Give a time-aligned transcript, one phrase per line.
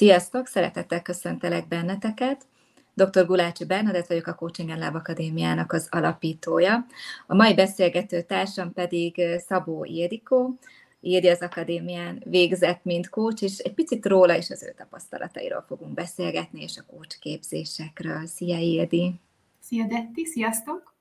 [0.00, 0.46] Sziasztok!
[0.46, 2.46] Szeretettel köszöntelek benneteket.
[2.94, 3.26] Dr.
[3.26, 6.86] Gulácsi Bernadett vagyok, a Coaching Lab Akadémiának az alapítója.
[7.26, 10.58] A mai beszélgető társam pedig Szabó Ildikó,
[11.00, 15.94] Írdi az akadémián végzett, mint coach, és egy picit róla és az ő tapasztalatairól fogunk
[15.94, 18.26] beszélgetni, és a coach képzésekről.
[18.26, 19.14] Szia, Írdi!
[19.62, 20.24] Szia, Detti!
[20.24, 20.94] Sziasztok!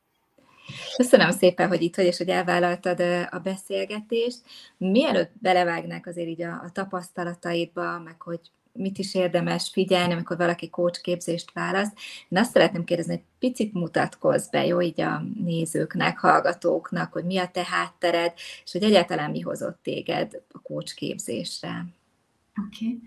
[0.97, 4.41] Köszönöm szépen, hogy itt vagy, és hogy elvállaltad a beszélgetést.
[4.77, 8.39] Mielőtt belevágnák azért így a, a tapasztalataidba, meg hogy
[8.79, 11.93] mit is érdemes figyelni, amikor valaki coach képzést választ.
[12.29, 17.37] Én azt szeretném kérdezni, hogy picit mutatkozz be, jó, így a nézőknek, hallgatóknak, hogy mi
[17.37, 18.33] a te háttered,
[18.65, 21.85] és hogy egyáltalán mi hozott téged a coach képzésre.
[22.67, 22.85] Oké.
[22.85, 22.99] Okay.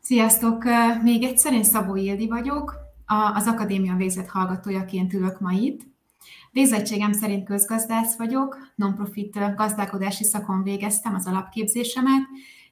[0.00, 0.64] Sziasztok!
[1.02, 2.74] Még egyszer, én Szabó Ildi vagyok,
[3.34, 5.80] az akadémia végzett hallgatójaként ülök ma itt.
[6.52, 12.22] Végzettségem szerint közgazdász vagyok, non-profit gazdálkodási szakon végeztem az alapképzésemet,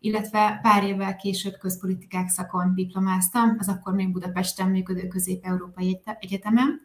[0.01, 6.81] illetve pár évvel később közpolitikák szakon diplomáztam, az akkor még Budapesten működő Közép-Európai Egyetemen.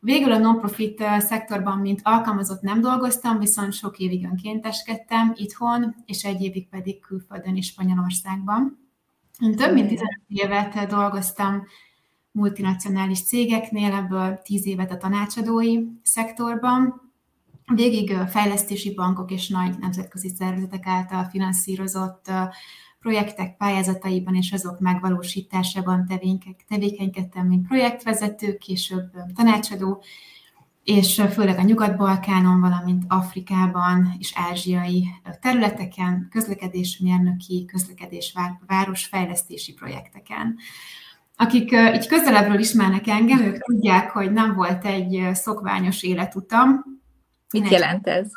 [0.00, 6.42] Végül a non-profit szektorban, mint alkalmazott nem dolgoztam, viszont sok évig önkénteskedtem itthon, és egy
[6.42, 8.78] évig pedig külföldön is Spanyolországban.
[9.56, 11.62] Több mint 15 évet dolgoztam
[12.30, 17.03] multinacionális cégeknél, ebből 10 évet a tanácsadói szektorban,
[17.66, 22.30] végig fejlesztési bankok és nagy nemzetközi szervezetek által finanszírozott
[23.00, 26.06] projektek pályázataiban és azok megvalósításában
[26.68, 30.02] tevékenykedtem, mint projektvezető, később tanácsadó,
[30.84, 35.06] és főleg a Nyugat-Balkánon, valamint Afrikában és ázsiai
[35.40, 38.34] területeken, közlekedésmérnöki, közlekedés
[38.66, 40.56] városfejlesztési projekteken.
[41.36, 46.84] Akik így közelebbről ismernek engem, ők tudják, hogy nem volt egy szokványos életutam,
[47.60, 48.30] Mit jelent ez?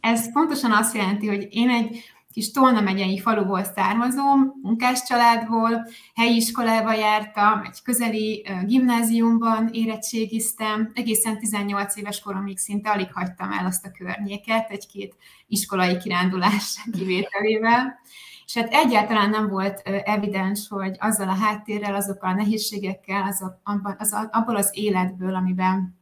[0.00, 6.36] Ez pontosan azt jelenti, hogy én egy kis Tolna megyei faluból származom, munkás családból, helyi
[6.36, 13.86] iskolába jártam, egy közeli gimnáziumban érettségiztem, egészen 18 éves koromig szinte alig hagytam el azt
[13.86, 15.14] a környéket, egy-két
[15.46, 17.98] iskolai kirándulás kivételével.
[18.44, 23.96] És hát egyáltalán nem volt evidens, hogy azzal a háttérrel, azokkal a nehézségekkel, azok, abban,
[23.98, 25.98] az, abból az életből, amiben,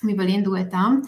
[0.00, 1.00] amiből indultam,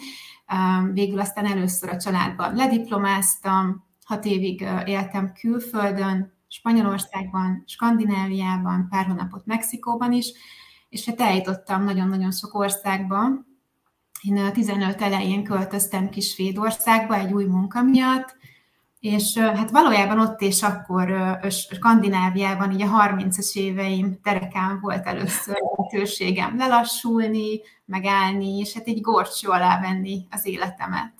[0.92, 10.12] Végül aztán először a családban lediplomáztam, hat évig éltem külföldön, Spanyolországban, Skandináviában, pár hónapot Mexikóban
[10.12, 10.32] is,
[10.88, 13.46] és hát eljutottam nagyon-nagyon sok országban.
[14.22, 18.36] Én a 15 elején költöztem ki Svédországba egy új munka miatt,
[19.06, 26.56] és hát valójában ott és akkor Skandináviában, így a 30-as éveim terekán volt először lehetőségem
[26.56, 31.12] lelassulni, megállni, és hát egy gorcsó alá venni az életemet.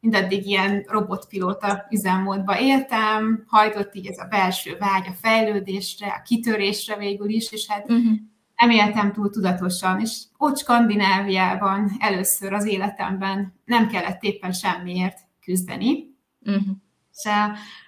[0.00, 6.96] Mindaddig ilyen robotpilóta üzemmódba éltem, hajtott így ez a belső vágy a fejlődésre, a kitörésre
[6.96, 8.16] végül is, és hát uh-huh.
[8.56, 16.14] nem éltem túl tudatosan, és ott Skandináviában először az életemben nem kellett éppen semmiért küzdeni.
[16.40, 16.76] Uh-huh
[17.16, 17.30] és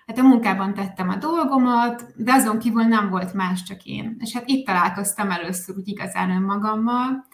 [0.06, 4.16] hát a munkában tettem a dolgomat, de azon kívül nem volt más, csak én.
[4.18, 7.26] És hát itt találkoztam először úgy igazán önmagammal,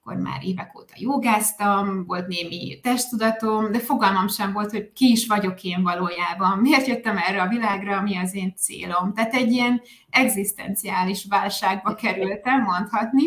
[0.00, 5.26] akkor már évek óta jogáztam, volt némi testtudatom, de fogalmam sem volt, hogy ki is
[5.26, 9.12] vagyok én valójában, miért jöttem erre a világra, mi az én célom.
[9.14, 13.24] Tehát egy ilyen egzisztenciális válságba kerültem, mondhatni,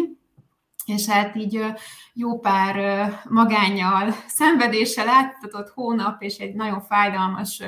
[0.85, 1.65] és hát így
[2.13, 7.63] jó pár magányjal, szenvedéssel átadott hónap, és egy nagyon fájdalmas,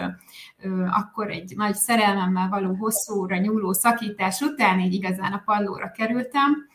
[0.90, 6.68] akkor egy nagy szerelmemmel való hosszúra nyúló szakítás után így igazán a pallóra kerültem,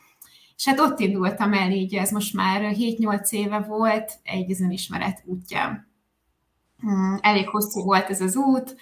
[0.57, 5.87] és hát ott indultam el, így ez most már 7-8 éve volt egy önismeret útja.
[6.79, 8.77] Hmm, elég hosszú volt ez az út,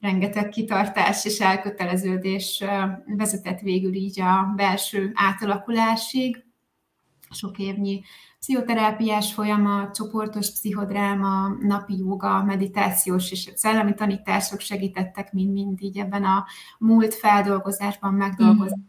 [0.00, 2.64] rengeteg kitartás és elköteleződés
[3.06, 6.44] vezetett végül így a belső átalakulásig,
[7.30, 8.02] sok évnyi
[8.40, 16.46] pszichoterápiás folyamat, csoportos pszichodráma, napi joga, meditációs és szellemi tanítások segítettek mind-mind így ebben a
[16.78, 18.80] múlt feldolgozásban, megdolgozásban,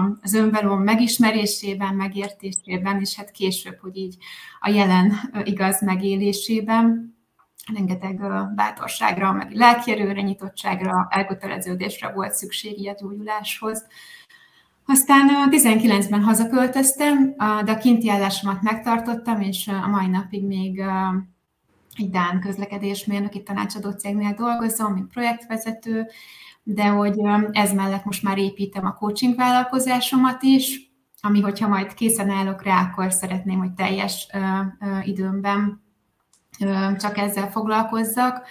[0.00, 0.12] mm.
[0.22, 4.16] az önvalóm megismerésében, megértésében, és hát később, hogy így
[4.60, 5.12] a jelen
[5.44, 7.16] igaz megélésében
[7.74, 8.20] rengeteg
[8.54, 13.86] bátorságra, meg lelkierőre, nyitottságra, elköteleződésre volt szükség a gyógyuláshoz.
[14.90, 20.82] Aztán 19-ben hazaköltöztem, de a kinti állásomat megtartottam, és a mai napig még
[21.96, 26.06] egy Dán közlekedésmérnöki tanácsadó cégnél dolgozom, mint projektvezető,
[26.62, 27.18] de hogy
[27.50, 32.82] ez mellett most már építem a coaching vállalkozásomat is, ami, hogyha majd készen állok rá,
[32.82, 34.26] akkor szeretném, hogy teljes
[35.04, 35.82] időmben
[36.98, 38.46] csak ezzel foglalkozzak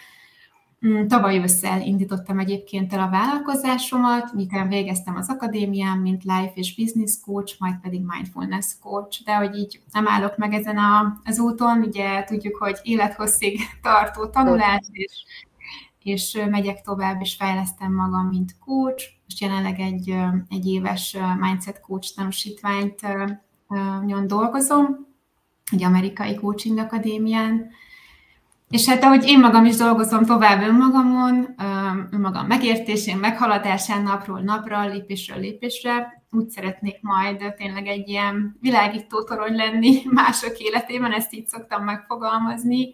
[1.07, 7.19] tavaly ősszel indítottam egyébként el a vállalkozásomat, miután végeztem az akadémián, mint life és business
[7.25, 11.81] coach, majd pedig mindfulness coach, de hogy így nem állok meg ezen a, az úton,
[11.81, 15.23] ugye tudjuk, hogy élethosszig tartó tanulás, és,
[16.03, 19.05] és megyek tovább, és fejlesztem magam, mint coach.
[19.23, 20.15] Most jelenleg egy,
[20.49, 23.01] egy éves mindset coach tanúsítványt
[24.05, 25.07] nyon dolgozom,
[25.71, 27.69] egy amerikai coaching akadémián,
[28.69, 31.55] és hát ahogy én magam is dolgozom tovább önmagamon,
[32.11, 39.55] önmagam megértésén, meghaladásán napról napra, lépésről lépésre, úgy szeretnék majd tényleg egy ilyen világító torony
[39.55, 42.93] lenni mások életében, ezt így szoktam megfogalmazni.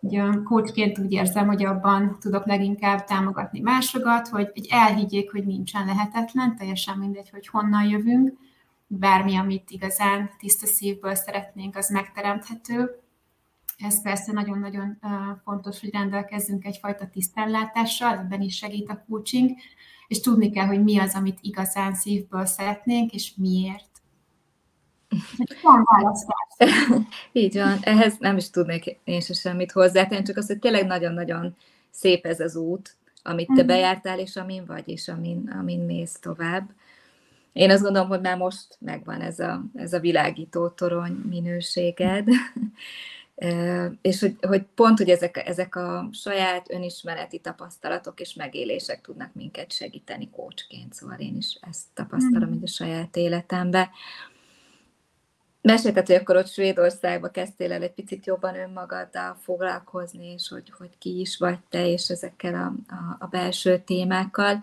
[0.00, 5.86] Ugye coachként úgy érzem, hogy abban tudok leginkább támogatni másokat, hogy, hogy elhiggyék, hogy nincsen
[5.86, 8.32] lehetetlen, teljesen mindegy, hogy honnan jövünk,
[8.86, 13.02] bármi, amit igazán tiszta szívből szeretnénk, az megteremthető,
[13.78, 14.98] ez persze nagyon-nagyon
[15.44, 19.50] fontos, hogy rendelkezzünk egyfajta tisztánlátással, ebben is segít a coaching,
[20.08, 23.86] és tudni kell, hogy mi az, amit igazán szívből szeretnénk, és miért.
[25.62, 26.68] Van választás.
[27.32, 31.56] Így van, ehhez nem is tudnék én se semmit hozzátenni, csak az, hogy tényleg nagyon-nagyon
[31.90, 33.66] szép ez az út, amit te mhm.
[33.66, 36.70] bejártál, és amin vagy, és amin, amin mész tovább.
[37.52, 42.28] Én azt gondolom, hogy már most megvan ez a, ez a világító torony minőséged,
[44.00, 49.72] és hogy, hogy pont, hogy ezek, ezek a saját önismereti tapasztalatok és megélések tudnak minket
[49.72, 52.62] segíteni kócsként, szóval én is ezt tapasztalom mm.
[52.62, 53.88] a saját életemben.
[55.68, 60.98] Mesélted, hogy akkor ott Svédországba kezdtél el egy picit jobban önmagaddal foglalkozni, és hogy, hogy
[60.98, 64.62] ki is vagy te, és ezekkel a, a, a belső témákkal.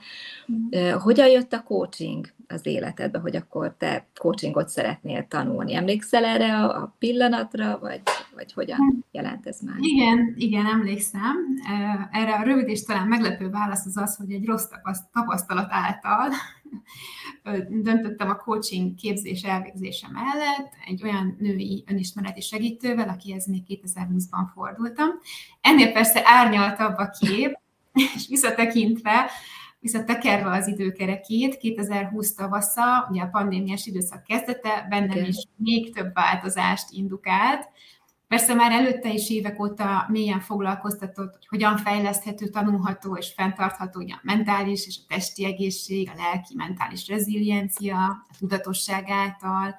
[0.51, 0.91] Mm.
[0.91, 5.75] Hogyan jött a coaching az életedbe, hogy akkor te coachingot szeretnél tanulni?
[5.75, 8.01] Emlékszel erre a, a pillanatra, vagy,
[8.35, 9.77] vagy hogyan jelent ez már?
[9.79, 11.35] Igen, igen, emlékszem.
[12.11, 14.67] Erre a rövid és talán meglepő válasz az az, hogy egy rossz
[15.13, 16.29] tapasztalat által
[17.69, 25.09] döntöttem a coaching képzés elvégzése mellett egy olyan női önismereti segítővel, akihez még 2020-ban fordultam.
[25.61, 27.59] Ennél persze árnyaltabb a kép,
[28.15, 29.29] és visszatekintve,
[29.79, 36.91] visszatekerve az időkerekét, 2020 tavasza, ugye a pandémiás időszak kezdete, bennem is még több változást
[36.91, 37.69] indukált,
[38.35, 44.13] Persze már előtte is évek óta mélyen foglalkoztatott, hogy hogyan fejleszthető, tanulható és fenntartható ugye
[44.13, 49.75] a mentális és a testi egészség, a lelki-mentális reziliencia, a tudatosság által.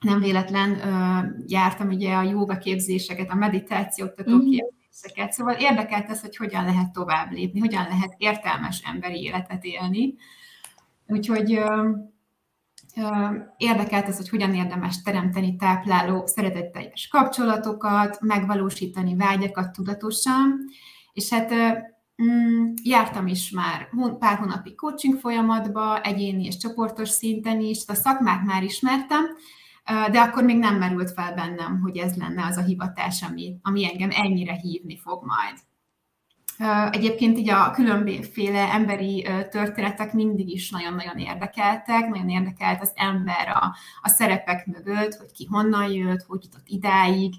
[0.00, 4.50] Nem véletlen ö, jártam ugye a jóga képzéseket, a meditáció oktató mm.
[4.50, 10.14] képzéseket, szóval érdekelt ez, hogy hogyan lehet tovább lépni, hogyan lehet értelmes emberi életet élni.
[11.06, 11.90] Úgyhogy ö,
[13.56, 20.58] Érdekelt az, hogy hogyan érdemes teremteni tápláló, szeretetteljes kapcsolatokat, megvalósítani vágyakat tudatosan,
[21.12, 21.54] és hát
[22.22, 23.88] mm, jártam is már
[24.18, 29.24] pár hónapi coaching folyamatba, egyéni és csoportos szinten is, a szakmát már ismertem,
[29.84, 33.84] de akkor még nem merült fel bennem, hogy ez lenne az a hivatás, ami, ami
[33.84, 35.58] engem ennyire hívni fog majd.
[36.90, 43.76] Egyébként így a különbözőféle emberi történetek mindig is nagyon-nagyon érdekeltek, nagyon érdekelt az ember a,
[44.02, 47.34] a szerepek mögött, hogy ki honnan jött, hogy jutott idáig,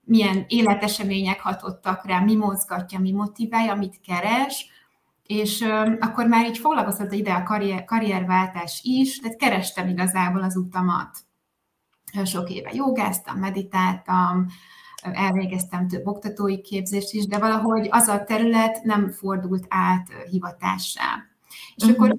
[0.00, 4.66] milyen életesemények hatottak rá, mi mozgatja, mi motiválja, mit keres,
[5.26, 5.60] és
[6.00, 11.18] akkor már így foglalkozott ide a karrier, karrierváltás is, tehát kerestem igazából az utamat.
[12.24, 14.46] Sok éve jogáztam, meditáltam,
[15.02, 21.26] elvégeztem több oktatói képzést is, de valahogy az a terület nem fordult át hivatássá.
[21.74, 21.98] És uh-huh.
[21.98, 22.16] akkor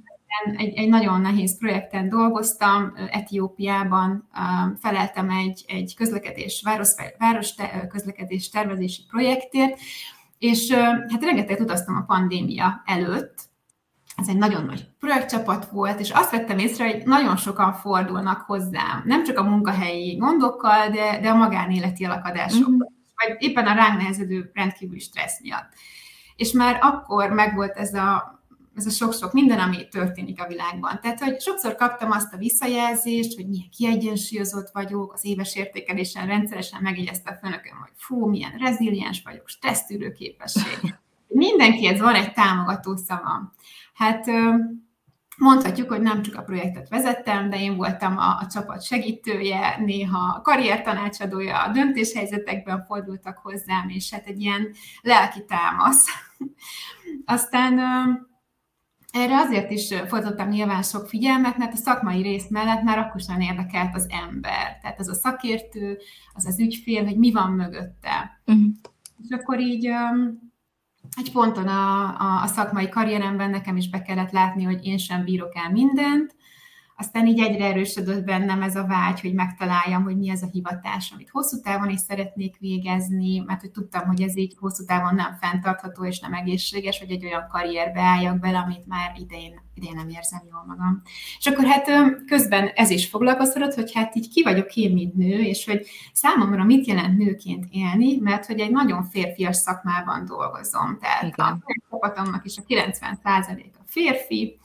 [0.57, 4.27] egy, egy nagyon nehéz projekten dolgoztam, Etiópiában
[4.79, 9.79] feleltem egy, egy közlekedés, város, város te, közlekedés tervezési projektért,
[10.37, 10.71] és
[11.07, 13.48] hát rengeteg utaztam a pandémia előtt,
[14.19, 19.03] ez egy nagyon nagy projektcsapat volt, és azt vettem észre, hogy nagyon sokan fordulnak hozzám,
[19.05, 23.27] nem csak a munkahelyi gondokkal, de, de a magánéleti alakadásokkal, mm-hmm.
[23.27, 25.69] vagy éppen a ránk nehezedő rendkívüli stressz miatt.
[26.35, 28.39] És már akkor megvolt ez a,
[28.75, 30.99] ez a sok-sok minden, ami történik a világban.
[31.01, 36.81] Tehát, hogy sokszor kaptam azt a visszajelzést, hogy milyen kiegyensúlyozott vagyok, az éves értékelésen rendszeresen
[36.81, 40.79] megjegyezte a főnököm, hogy fú, milyen reziliens vagyok, stressztűrő képesség.
[41.27, 43.53] Mindenkihez van egy támogató szava.
[43.99, 44.25] Hát
[45.37, 50.41] mondhatjuk, hogy nem csak a projektet vezettem, de én voltam a, a csapat segítője, néha
[50.41, 54.67] karriertanácsadója, a döntéshelyzetekben fordultak hozzám, és hát egy ilyen
[55.01, 56.05] lelki támasz.
[57.25, 57.79] Aztán
[59.11, 63.39] erre azért is fordítottam nyilván sok figyelmet, mert a szakmai rész mellett már akkor sem
[63.39, 64.77] érdekelt az ember.
[64.81, 65.97] Tehát az a szakértő,
[66.33, 68.41] az az ügyfél, hogy mi van mögötte.
[68.45, 68.65] Uh-huh.
[69.23, 69.89] És akkor így
[71.17, 75.23] egy ponton a, a, a szakmai karrieremben nekem is be kellett látni, hogy én sem
[75.23, 76.35] bírok el mindent,
[76.99, 81.11] aztán így egyre erősödött bennem ez a vágy, hogy megtaláljam, hogy mi ez a hivatás,
[81.11, 85.37] amit hosszú távon is szeretnék végezni, mert hogy tudtam, hogy ez így hosszú távon nem
[85.41, 90.09] fenntartható és nem egészséges, hogy egy olyan karrierbe álljak bele, amit már idején, idején nem
[90.09, 91.01] érzem jól magam.
[91.39, 91.87] És akkor hát
[92.25, 96.63] közben ez is foglalkoztatott, hogy hát így ki vagyok én, mint nő, és hogy számomra
[96.63, 100.97] mit jelent nőként élni, mert hogy egy nagyon férfias szakmában dolgozom.
[101.01, 101.45] Tehát Igen.
[101.45, 104.59] a csapatomnak is a 90% a férfi,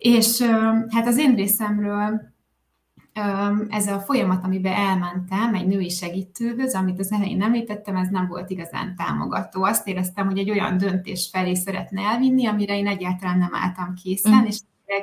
[0.00, 0.40] és
[0.88, 2.20] hát az én részemről
[3.68, 8.50] ez a folyamat, amiben elmentem egy női segítőhöz, amit az elején említettem, ez nem volt
[8.50, 9.62] igazán támogató.
[9.62, 14.42] Azt éreztem, hogy egy olyan döntés felé szeretne elvinni, amire én egyáltalán nem álltam készen,
[14.42, 14.44] mm.
[14.44, 14.58] és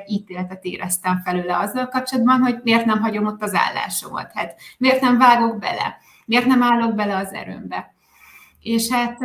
[0.07, 5.17] ítéletet éreztem felőle azzal kapcsolatban, hogy miért nem hagyom ott az állásomat, hát miért nem
[5.17, 7.93] vágok bele, miért nem állok bele az erőmbe.
[8.59, 9.17] És hát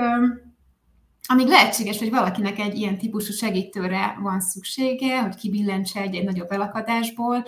[1.33, 6.51] amíg lehetséges, hogy valakinek egy ilyen típusú segítőre van szüksége, hogy kibillentse egy, egy nagyobb
[6.51, 7.45] elakadásból,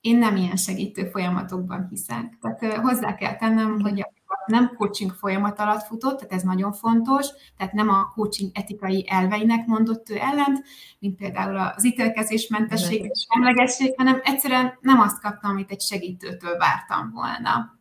[0.00, 2.38] én nem ilyen segítő folyamatokban hiszek.
[2.40, 4.04] Tehát hozzá kell tennem, hogy
[4.46, 7.26] nem coaching folyamat alatt futott, tehát ez nagyon fontos,
[7.56, 10.64] tehát nem a coaching etikai elveinek mondott ő ellent,
[10.98, 17.10] mint például az ítélkezésmentesség és emlegesség, hanem egyszerűen nem azt kaptam, amit egy segítőtől vártam
[17.10, 17.78] volna.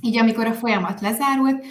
[0.00, 1.64] Így amikor a folyamat lezárult,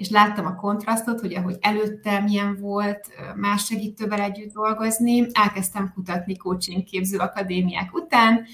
[0.00, 6.36] és láttam a kontrasztot, hogy ahogy előtte milyen volt más segítővel együtt dolgozni, elkezdtem kutatni
[6.36, 8.44] coaching képző akadémiák után,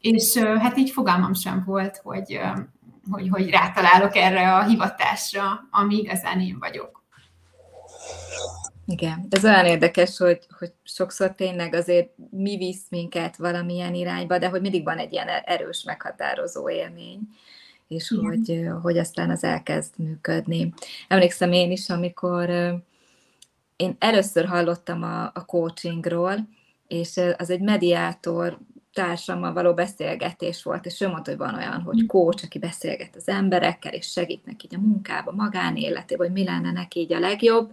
[0.00, 2.40] és hát így fogalmam sem volt, hogy,
[3.10, 7.02] hogy, hogy rátalálok erre a hivatásra, ami igazán én vagyok.
[8.86, 14.48] Igen, ez olyan érdekes, hogy, hogy sokszor tényleg azért mi visz minket valamilyen irányba, de
[14.48, 17.20] hogy mindig van egy ilyen erős meghatározó élmény
[17.94, 20.72] és hogy, hogy aztán az elkezd működni.
[21.08, 22.50] Emlékszem én is, amikor
[23.76, 26.48] én először hallottam a, a coachingról,
[26.88, 28.58] és az egy mediátor
[28.92, 33.28] társammal való beszélgetés volt, és ő mondta, hogy van olyan, hogy coach, aki beszélget az
[33.28, 37.72] emberekkel, és segít neki a munkába, magánéletében, hogy mi lenne neki így a legjobb,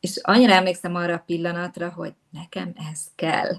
[0.00, 3.58] és annyira emlékszem arra a pillanatra, hogy nekem ez kell.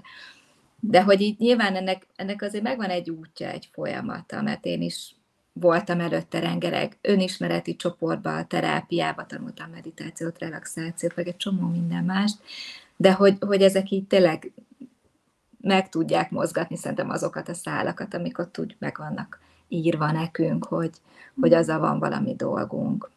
[0.80, 5.14] De hogy így nyilván ennek, ennek azért megvan egy útja, egy folyamata, mert én is
[5.52, 12.38] voltam előtte rengeteg önismereti csoportba, terápiába tanultam meditációt, relaxációt, meg egy csomó minden mást,
[12.96, 14.52] de hogy, hogy ezek így tényleg
[15.60, 20.90] meg tudják mozgatni szerintem azokat a szálakat, amik ott úgy meg vannak írva nekünk, hogy,
[21.40, 23.10] hogy azzal van valami dolgunk.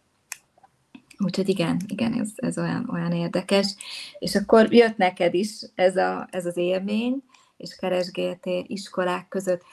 [1.17, 3.75] Úgyhogy igen, igen, ez, ez olyan, olyan érdekes.
[4.19, 7.23] És akkor jött neked is ez, a, ez az élmény,
[7.57, 9.63] és keresgéltél iskolák között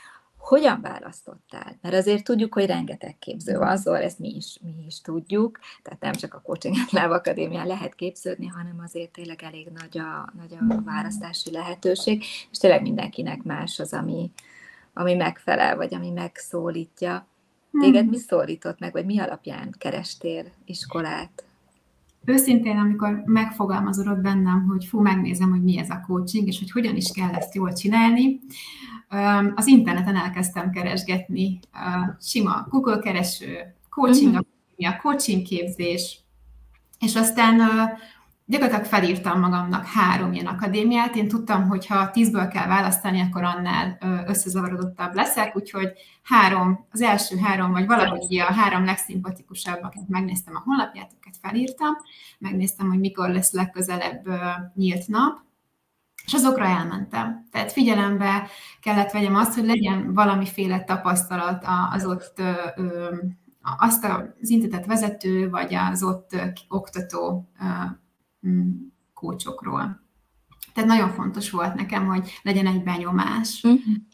[0.42, 1.78] hogyan választottál?
[1.80, 6.00] Mert azért tudjuk, hogy rengeteg képző van, szóval ezt mi is, mi is tudjuk, tehát
[6.00, 10.56] nem csak a Coaching Love Akadémián lehet képződni, hanem azért tényleg elég nagy a, nagy
[10.60, 14.30] a választási lehetőség, és tényleg mindenkinek más az, ami,
[14.92, 17.26] ami megfelel, vagy ami megszólítja.
[17.80, 21.44] Téged mi szólított meg, vagy mi alapján kerestél iskolát?
[22.24, 26.96] Őszintén, amikor megfogalmazódott bennem, hogy fú, megnézem, hogy mi ez a coaching, és hogy hogyan
[26.96, 28.40] is kell ezt jól csinálni,
[29.54, 31.58] az interneten elkezdtem keresgetni,
[32.20, 34.44] sima Google kereső, coaching,
[34.78, 35.00] uh-huh.
[35.00, 36.20] coaching képzés,
[36.98, 37.60] és aztán
[38.44, 41.16] gyakorlatilag felírtam magamnak három ilyen akadémiát.
[41.16, 45.92] Én tudtam, hogy ha tízből kell választani, akkor annál összezavarodottabb leszek, úgyhogy
[46.22, 51.94] három, az első három, vagy valahogy a három legszimpatikusabbakat megnéztem a honlapját, őket felírtam,
[52.38, 54.28] megnéztem, hogy mikor lesz legközelebb
[54.74, 55.38] nyílt nap,
[56.24, 57.46] és azokra elmentem.
[57.50, 58.48] Tehát figyelembe
[58.80, 62.42] kellett vegyem azt, hogy legyen valamiféle tapasztalat az ott
[63.78, 66.36] azt az intézet vezető, vagy az ott
[66.68, 67.50] oktató
[69.14, 70.00] kócsokról.
[70.74, 73.66] Tehát nagyon fontos volt nekem, hogy legyen egy benyomás.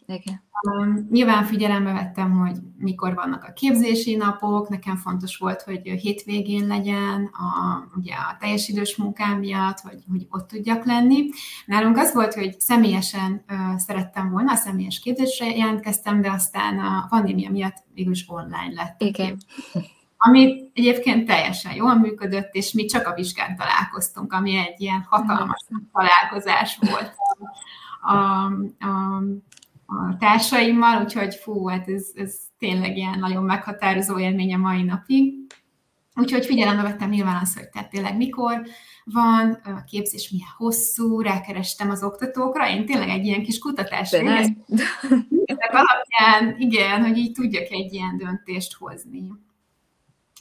[0.05, 0.47] Igen.
[0.61, 6.67] Um, nyilván figyelembe vettem, hogy mikor vannak a képzési napok, nekem fontos volt, hogy hétvégén
[6.67, 11.29] legyen, a, ugye a teljes idős munkám miatt, hogy, hogy ott tudjak lenni.
[11.65, 17.05] Nálunk az volt, hogy személyesen uh, szerettem volna, a személyes képzésre jelentkeztem, de aztán a
[17.09, 19.01] pandémia miatt végül online lett.
[19.01, 19.37] Igen
[20.21, 25.65] ami egyébként teljesen jól működött, és mi csak a vizsgán találkoztunk, ami egy ilyen hatalmas
[25.93, 27.15] találkozás volt
[28.01, 28.13] a,
[28.85, 29.15] a,
[29.85, 35.33] a társaimmal, úgyhogy fú, hát ez, ez tényleg ilyen nagyon meghatározó élmény a mai napig.
[36.15, 38.61] Úgyhogy figyelembe vettem nyilván azt, hogy tehát tényleg mikor
[39.03, 44.63] van, a képzés milyen hosszú, rákerestem az oktatókra, én tényleg egy ilyen kis kutatást végeztem.
[45.57, 49.27] alapján, igen, hogy így tudjak egy ilyen döntést hozni.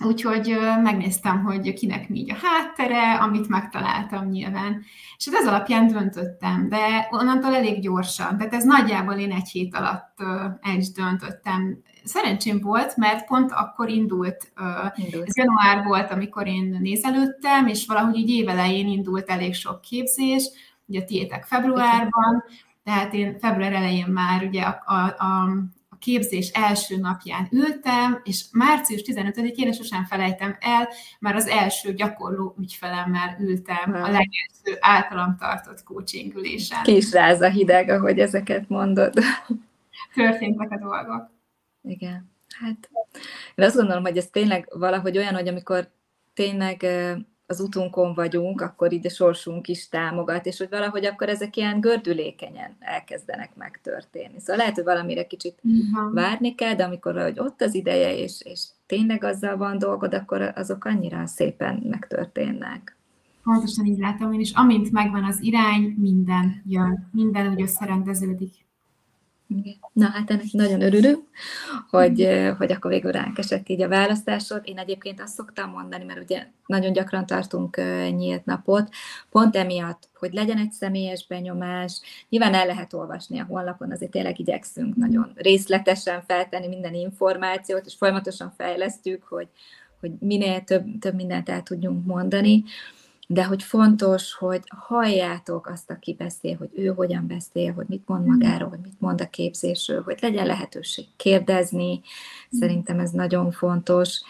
[0.04, 4.84] Úgyhogy megnéztem, hogy kinek mi a háttere, amit megtaláltam nyilván.
[5.16, 8.38] És hát ez alapján döntöttem, de onnantól elég gyorsan.
[8.38, 10.20] Tehát ez nagyjából én egy hét alatt
[10.60, 11.82] el is döntöttem.
[12.04, 14.52] Szerencsém volt, mert pont akkor indult,
[14.94, 15.26] indult.
[15.26, 20.50] ez január volt, amikor én nézelődtem, és valahogy így évelején indult elég sok képzés,
[20.86, 22.44] ugye a tiétek februárban,
[22.84, 25.48] tehát én február elején már ugye a, a, a
[25.98, 30.88] képzés első napján ültem, és március 15-én, és sosem felejtem el,
[31.20, 36.82] már az első gyakorló ügyfelemmel ültem a legelső általam tartott coaching ülésen.
[36.82, 39.12] Kis ráz a hideg, ahogy ezeket mondod.
[40.14, 41.30] Történtek a dolgok.
[41.82, 42.30] Igen.
[42.60, 42.90] Hát
[43.54, 45.90] én azt gondolom, hogy ez tényleg valahogy olyan, hogy amikor
[46.34, 46.86] tényleg
[47.50, 51.80] az utunkon vagyunk, akkor így a sorsunk is támogat, és hogy valahogy akkor ezek ilyen
[51.80, 54.40] gördülékenyen elkezdenek megtörténni.
[54.40, 56.14] Szóval lehet, hogy valamire kicsit uh-huh.
[56.14, 60.52] várni kell, de amikor valahogy ott az ideje, és, és tényleg azzal van dolgod, akkor
[60.54, 62.96] azok annyira szépen megtörténnek.
[63.42, 64.52] Pontosan így látom én is.
[64.52, 68.54] Amint megvan az irány, minden jön, minden úgy összerendeződik.
[69.92, 71.22] Na hát ennek nagyon örülünk,
[71.90, 72.28] hogy,
[72.58, 74.60] hogy akkor végül ránk esett így a választásod.
[74.64, 77.76] Én egyébként azt szoktam mondani, mert ugye nagyon gyakran tartunk
[78.16, 78.88] nyílt napot,
[79.30, 84.40] pont emiatt, hogy legyen egy személyes benyomás, nyilván el lehet olvasni a honlapon, azért tényleg
[84.40, 89.48] igyekszünk nagyon részletesen feltenni minden információt, és folyamatosan fejlesztjük, hogy,
[90.00, 92.64] hogy minél több, több mindent el tudjunk mondani
[93.30, 98.26] de hogy fontos, hogy halljátok azt, aki beszél, hogy ő hogyan beszél, hogy mit mond
[98.26, 102.00] magáról, hogy mit mond a képzésről, hogy legyen lehetőség kérdezni,
[102.50, 104.20] szerintem ez nagyon fontos,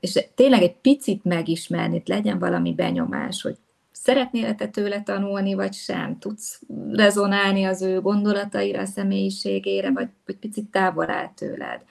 [0.00, 3.56] és tényleg egy picit megismerni, legyen valami benyomás, hogy
[3.92, 6.62] szeretnél te tőle tanulni, vagy sem, tudsz
[6.92, 11.82] rezonálni az ő gondolataira, a személyiségére, vagy, vagy picit távol áll tőled.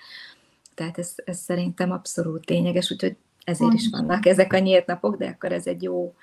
[0.75, 3.15] Tehát ez, ez szerintem abszolút lényeges, úgyhogy
[3.49, 6.13] ezért is vannak ezek a nyílt napok, de akkor ez egy jó,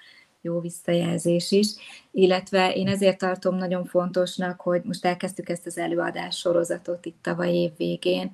[0.47, 1.69] jó visszajelzés is.
[2.11, 7.55] Illetve én ezért tartom nagyon fontosnak, hogy most elkezdtük ezt az előadás sorozatot itt tavaly
[7.55, 8.31] év végén,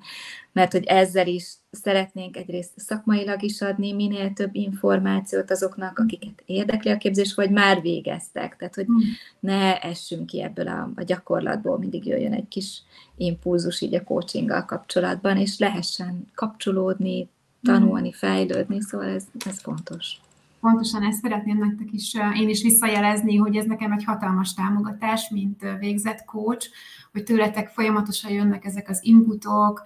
[0.51, 6.91] mert hogy ezzel is szeretnénk egyrészt szakmailag is adni minél több információt azoknak, akiket érdekli
[6.91, 8.55] a képzés, vagy már végeztek.
[8.55, 8.99] Tehát, hogy hmm.
[9.39, 12.81] ne essünk ki ebből a, a gyakorlatból, mindig jöjjön egy kis
[13.17, 17.29] impulzus így a coachinggal kapcsolatban, és lehessen kapcsolódni,
[17.63, 20.17] tanulni, fejlődni, szóval ez, ez fontos.
[20.59, 25.65] Pontosan ezt szeretném nektek is én is visszajelezni, hogy ez nekem egy hatalmas támogatás, mint
[25.79, 26.69] végzett coach,
[27.11, 29.83] hogy tőletek folyamatosan jönnek ezek az inputok,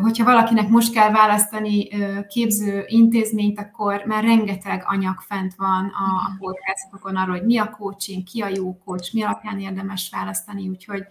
[0.00, 1.88] hogyha valakinek most kell választani
[2.28, 8.22] képző intézményt, akkor már rengeteg anyag fent van a podcastokon arról, hogy mi a coaching,
[8.22, 11.02] ki a jó coach, mi alapján érdemes választani, úgyhogy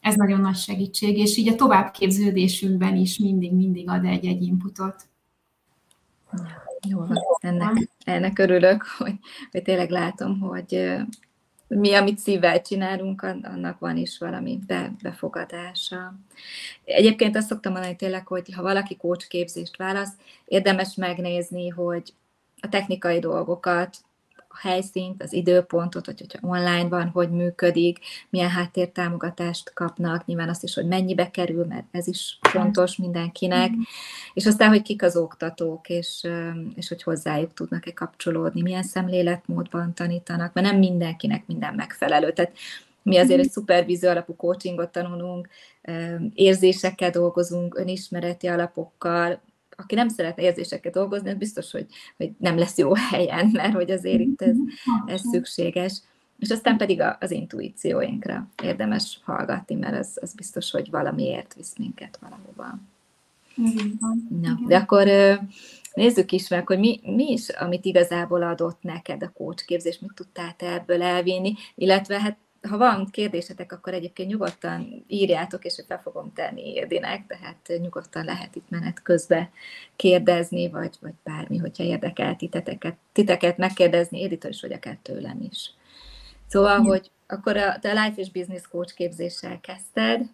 [0.00, 5.08] ez nagyon nagy segítség, és így a továbbképződésünkben is mindig-mindig ad egy-egy inputot.
[6.88, 9.14] Jó van, ennek, ennek örülök, hogy,
[9.50, 10.96] hogy tényleg látom, hogy
[11.68, 16.14] mi, amit szívvel csinálunk, annak van is valami be, befogadása.
[16.84, 22.14] Egyébként azt szoktam mondani tényleg, hogy ha valaki coach képzést választ, érdemes megnézni, hogy
[22.60, 23.96] a technikai dolgokat,
[24.54, 27.98] a helyszínt, az időpontot, hogy hogyha online van, hogy működik,
[28.30, 33.80] milyen háttértámogatást kapnak, nyilván azt is, hogy mennyibe kerül, mert ez is fontos mindenkinek, mm.
[34.34, 36.26] és aztán, hogy kik az oktatók, és,
[36.74, 42.32] és hogy hozzájuk tudnak-e kapcsolódni, milyen szemléletmódban tanítanak, mert nem mindenkinek minden megfelelő.
[42.32, 42.52] Tehát
[43.02, 45.48] mi azért egy szupervíző alapú coachingot tanulunk,
[46.34, 49.40] érzésekkel dolgozunk, önismereti alapokkal,
[49.76, 53.90] aki nem szeretne érzéseket dolgozni, az biztos, hogy, hogy nem lesz jó helyen, mert hogy
[53.90, 54.56] azért itt ez,
[55.06, 56.00] ez szükséges.
[56.38, 62.18] És aztán pedig az intuícióinkra érdemes hallgatni, mert az, az biztos, hogy valamiért visz minket
[62.20, 62.78] valahova.
[64.42, 65.06] Na, de akkor
[65.94, 70.14] nézzük is meg, hogy mi, mi is, amit igazából adott neked a coach képzés, mit
[70.14, 72.36] tudtál te ebből elvinni, illetve hát
[72.68, 78.56] ha van kérdésetek, akkor egyébként nyugodtan írjátok, és fel fogom tenni Érdinek, tehát nyugodtan lehet
[78.56, 79.48] itt menet közben
[79.96, 85.70] kérdezni, vagy, vagy bármi, hogyha érdekel titeket, titeket megkérdezni, Éditől is, vagy akár tőlem is.
[86.46, 86.84] Szóval, mm.
[86.84, 90.30] hogy akkor a, te a Life és Business Coach képzéssel kezdted.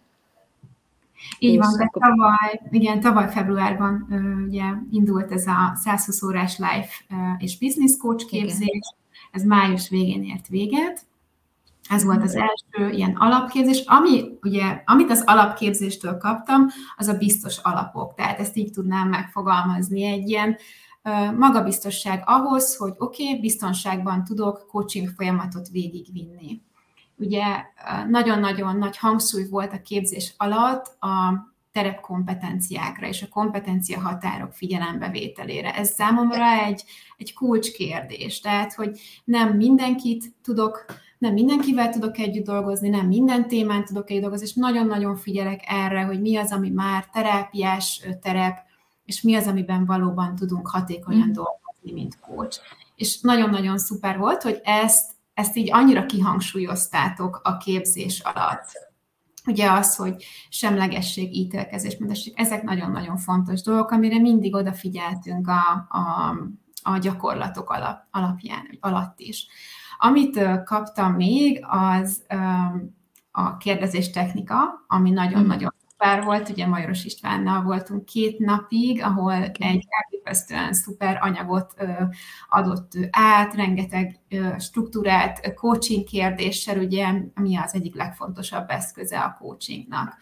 [1.39, 2.01] Így van, de akkor...
[2.01, 4.07] tavaly, igen, tavaly februárban
[4.47, 8.81] ugye indult ez a 120 órás Life és Business Coach képzés, igen.
[9.31, 11.05] ez május végén ért véget,
[11.91, 13.83] ez volt az első ilyen alapképzés.
[13.85, 18.13] Ami, ugye, amit az alapképzéstől kaptam, az a biztos alapok.
[18.13, 20.03] Tehát ezt így tudnám megfogalmazni.
[20.03, 20.57] Egy ilyen
[21.37, 26.61] magabiztosság ahhoz, hogy oké, okay, biztonságban tudok coaching folyamatot végigvinni.
[27.17, 27.43] Ugye
[28.09, 35.75] nagyon-nagyon nagy hangsúly volt a képzés alatt a terepkompetenciákra és a kompetencia határok figyelembevételére.
[35.75, 36.83] Ez számomra egy,
[37.17, 38.39] egy kulcskérdés.
[38.39, 40.85] Tehát, hogy nem mindenkit tudok
[41.21, 46.03] nem mindenkivel tudok együtt dolgozni, nem minden témán tudok együtt dolgozni, és nagyon-nagyon figyelek erre,
[46.03, 48.57] hogy mi az, ami már terápiás terep,
[49.05, 51.31] és mi az, amiben valóban tudunk hatékonyan mm.
[51.31, 52.59] dolgozni, mint coach.
[52.95, 58.65] És nagyon-nagyon szuper volt, hogy ezt, ezt így annyira kihangsúlyoztátok a képzés alatt.
[59.45, 66.35] Ugye az, hogy semlegesség, ítélkezés, mentesség, ezek nagyon-nagyon fontos dolgok, amire mindig odafigyeltünk a, a,
[66.83, 69.47] a gyakorlatok alap, alapján, vagy alatt is.
[70.03, 72.23] Amit kaptam még, az
[73.31, 74.55] a kérdezés technika,
[74.87, 81.73] ami nagyon-nagyon szuper volt, ugye Majoros Istvánnal voltunk két napig, ahol egy elképesztően szuper anyagot
[82.49, 84.19] adott át, rengeteg
[84.59, 90.17] struktúrát, coaching kérdéssel, ugye, ami az egyik legfontosabb eszköze a coachingnak.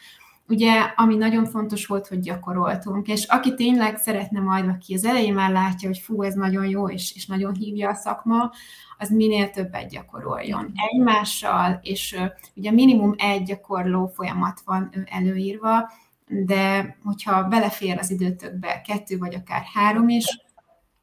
[0.49, 5.33] Ugye, ami nagyon fontos volt, hogy gyakoroltunk, és aki tényleg szeretne majd, aki az elején
[5.33, 8.51] már látja, hogy fú, ez nagyon jó, és, és nagyon hívja a szakma,
[8.97, 12.19] az minél többet gyakoroljon egymással, és
[12.55, 15.91] ugye minimum egy gyakorló folyamat van előírva,
[16.27, 20.25] de hogyha belefér az időtökbe kettő vagy akár három is,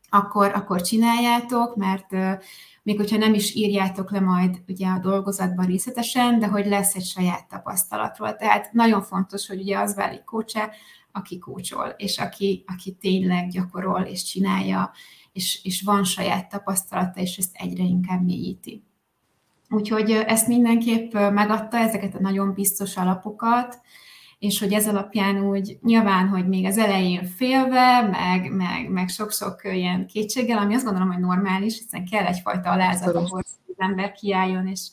[0.09, 2.41] akkor, akkor csináljátok, mert
[2.87, 7.05] még hogyha nem is írjátok le majd ugye a dolgozatban részletesen, de hogy lesz egy
[7.05, 8.37] saját tapasztalatról.
[8.37, 10.71] Tehát nagyon fontos, hogy ugye az válik kócsa,
[11.13, 14.93] aki kócsol, és aki, aki tényleg gyakorol és csinálja,
[15.33, 18.83] és, és van saját tapasztalata, és ezt egyre inkább mélyíti.
[19.69, 23.81] Úgyhogy ezt mindenképp megadta, ezeket a nagyon biztos alapokat,
[24.39, 29.61] és hogy ez alapján úgy nyilván, hogy még az elején félve, meg, meg, meg sok-sok
[29.65, 34.67] ilyen kétséggel, ami azt gondolom, hogy normális, hiszen kell egyfajta alázat, ahol az ember kiálljon,
[34.67, 34.89] és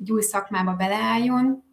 [0.00, 1.64] egy új szakmába beleálljon,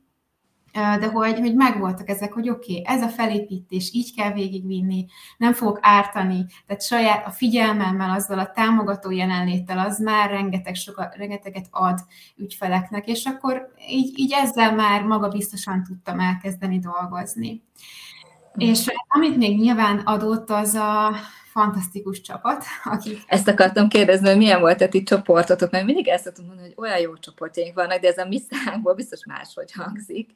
[0.71, 5.05] de hogy, hogy megvoltak ezek, hogy oké, okay, ez a felépítés, így kell végigvinni,
[5.37, 11.13] nem fogok ártani, tehát saját a figyelmemmel, azzal a támogató jelenléttel, az már rengeteg soka,
[11.17, 11.99] rengeteget ad
[12.37, 17.51] ügyfeleknek, és akkor így, így ezzel már maga biztosan tudtam elkezdeni dolgozni.
[17.51, 18.67] Mm.
[18.69, 21.15] És amit még nyilván adott, az a
[21.59, 22.63] fantasztikus csapat.
[22.93, 23.21] Akik...
[23.27, 26.85] Ezt akartam kérdezni, hogy milyen volt a ti csoportotok, mert mindig ezt tudom mondani, hogy
[26.85, 30.29] olyan jó csoportjaink vannak, de ez a mi számunkból biztos máshogy hangzik.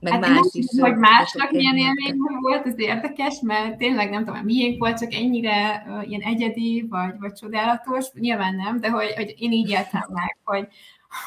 [0.00, 0.66] Meg hát más is.
[0.80, 5.84] Hogy másnak milyen élmény volt, ez érdekes, mert tényleg nem tudom, miénk volt, csak ennyire
[5.86, 10.36] uh, ilyen egyedi, vagy, vagy csodálatos, nyilván nem, de hogy, hogy én így éltem meg,
[10.44, 10.68] hogy,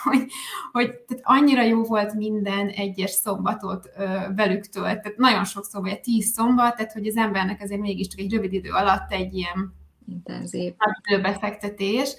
[0.04, 0.26] hogy,
[0.71, 5.02] hogy tehát annyira jó volt minden egyes szombatot ö, velük tölt.
[5.02, 8.54] Tehát nagyon sok szombat, vagy tíz szombat, tehát hogy az embernek azért mégiscsak egy rövid
[8.54, 9.74] idő alatt egy ilyen
[10.08, 10.74] intenzív
[11.21, 12.15] befektetés,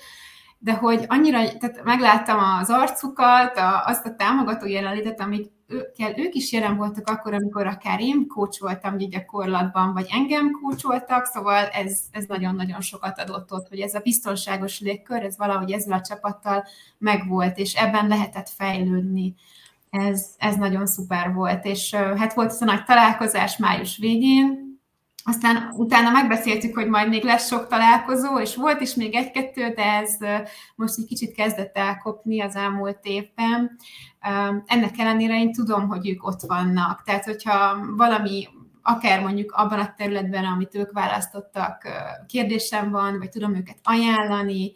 [0.58, 6.12] de hogy annyira, tehát megláttam az arcukat, a, azt a támogató jelenlétet, amit ő, kell,
[6.16, 8.26] ők is jelen voltak akkor, amikor akár én
[8.58, 10.50] voltam egy gyakorlatban, vagy engem
[10.82, 15.72] voltak, szóval ez, ez nagyon-nagyon sokat adott ott, hogy ez a biztonságos légkör, ez valahogy
[15.72, 16.64] ezzel a csapattal
[16.98, 19.34] megvolt, és ebben lehetett fejlődni.
[19.90, 24.66] Ez, ez nagyon szuper volt, és hát volt ez a nagy találkozás május végén,
[25.28, 29.82] aztán utána megbeszéltük, hogy majd még lesz sok találkozó, és volt is még egy-kettő, de
[29.82, 30.16] ez
[30.74, 33.76] most egy kicsit kezdett elkopni az elmúlt évben.
[34.66, 37.02] Ennek ellenére én tudom, hogy ők ott vannak.
[37.02, 38.48] Tehát, hogyha valami
[38.82, 41.88] akár mondjuk abban a területben, amit ők választottak,
[42.26, 44.72] kérdésem van, vagy tudom őket ajánlani,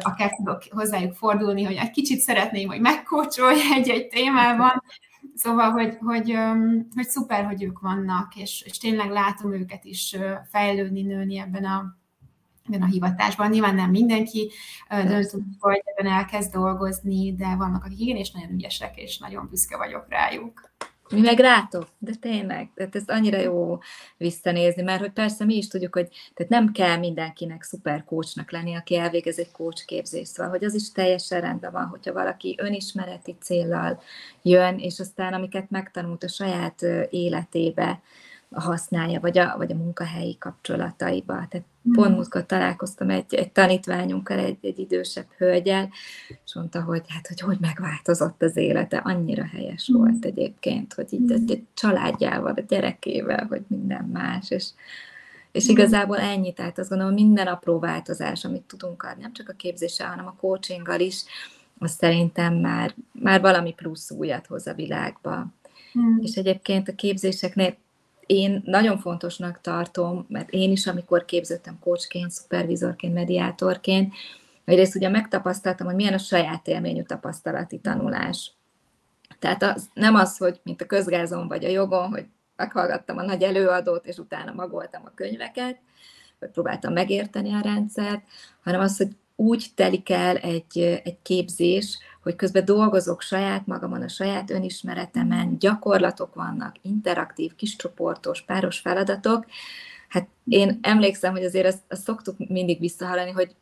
[0.00, 4.82] akár tudok hozzájuk fordulni, hogy egy kicsit szeretném, hogy megkócsolj egy-egy témában,
[5.34, 6.36] Szóval, hogy, hogy,
[6.94, 10.16] hogy szuper, hogy ők vannak, és, és tényleg látom őket is
[10.50, 11.96] fejlődni, nőni ebben a,
[12.74, 13.50] ebben a hivatásban.
[13.50, 14.50] Nyilván nem mindenki
[14.88, 19.76] dönt, hogy ebben elkezd dolgozni, de vannak, akik igen, és nagyon ügyesek, és nagyon büszke
[19.76, 20.70] vagyok rájuk.
[21.10, 23.78] Mi meg rátok, de tényleg, tehát ez annyira jó
[24.16, 28.74] visszanézni, mert hogy persze mi is tudjuk, hogy tehát nem kell mindenkinek szuper kócsnak lenni,
[28.74, 33.36] aki elvégez egy kócs képzést, szóval, hogy az is teljesen rendben van, hogyha valaki önismereti
[33.40, 34.02] céllal
[34.42, 38.00] jön, és aztán amiket megtanult a saját életébe,
[38.50, 41.34] használja, vagy a, vagy a munkahelyi kapcsolataiba.
[41.34, 41.92] Tehát mm.
[41.92, 45.88] pont múltkor találkoztam egy, egy tanítványunkkal, egy, egy idősebb hölgyel,
[46.44, 49.96] és mondta, hogy hát, hogy hogy megváltozott az élete, annyira helyes mm.
[49.96, 51.34] volt egyébként, hogy így mm.
[51.48, 54.68] egy családjával, a gyerekével, hogy minden más, és,
[55.52, 55.70] és mm.
[55.70, 60.08] igazából ennyi, tehát azt gondolom, minden apró változás, amit tudunk adni, nem csak a képzéssel,
[60.08, 61.24] hanem a coachinggal is,
[61.78, 65.46] az szerintem már, már valami plusz újat hoz a világba.
[65.98, 66.18] Mm.
[66.20, 67.76] És egyébként a képzéseknél
[68.30, 74.14] én nagyon fontosnak tartom, mert én is, amikor képződtem coachként, szupervizorként, mediátorként,
[74.64, 78.52] egyrészt ugye megtapasztaltam, hogy milyen a saját élményű tapasztalati tanulás.
[79.38, 83.42] Tehát az, nem az, hogy mint a közgázon vagy a jogon, hogy meghallgattam a nagy
[83.42, 85.78] előadót, és utána magoltam a könyveket,
[86.38, 88.22] vagy próbáltam megérteni a rendszert,
[88.62, 94.08] hanem az, hogy úgy telik el egy, egy képzés, hogy közben dolgozok saját magamon, a
[94.08, 99.46] saját önismeretemen, gyakorlatok vannak, interaktív, kiscsoportos, páros feladatok.
[100.08, 103.54] Hát én emlékszem, hogy azért azt, azt szoktuk mindig visszahallani, hogy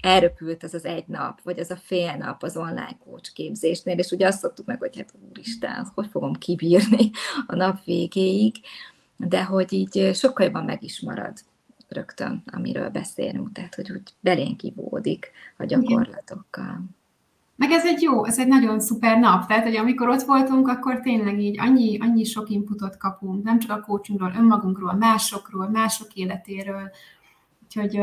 [0.00, 4.10] elröpült ez az egy nap, vagy az a fél nap az online coach képzésnél, és
[4.10, 7.10] ugye azt szoktuk meg, hogy hát úristen, hogy fogom kibírni
[7.46, 8.54] a nap végéig,
[9.16, 11.38] de hogy így sokkal jobban meg is marad
[11.88, 16.84] rögtön, amiről beszélünk, tehát hogy úgy belénk ivódik a gyakorlatokkal.
[17.60, 21.00] Meg ez egy jó, ez egy nagyon szuper nap, tehát hogy amikor ott voltunk, akkor
[21.00, 26.90] tényleg így annyi, annyi sok inputot kapunk, nem csak a coachingról, önmagunkról, másokról, mások életéről,
[27.62, 28.00] úgyhogy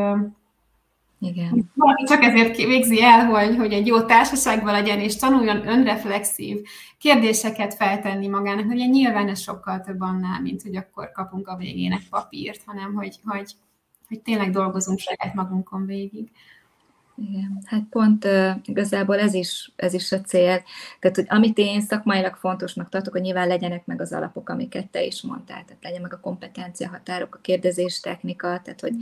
[1.20, 1.70] igen.
[1.74, 6.60] Valaki csak ezért végzi el, hogy, hogy egy jó társaságban legyen, és tanuljon önreflexív
[6.98, 8.66] kérdéseket feltenni magának.
[8.70, 12.94] Ugye nyilván ez sokkal több annál, mint hogy akkor kapunk a végén egy papírt, hanem
[12.94, 13.52] hogy, hogy,
[14.08, 16.30] hogy tényleg dolgozunk saját magunkon végig.
[17.20, 20.62] Igen, hát pont uh, igazából ez is, ez is a cél.
[21.00, 25.04] Tehát, hogy amit én szakmailag fontosnak tartok, hogy nyilván legyenek meg az alapok, amiket te
[25.04, 28.94] is mondtál, tehát legyen meg a kompetencia határok, a kérdezés technika, tehát, hogy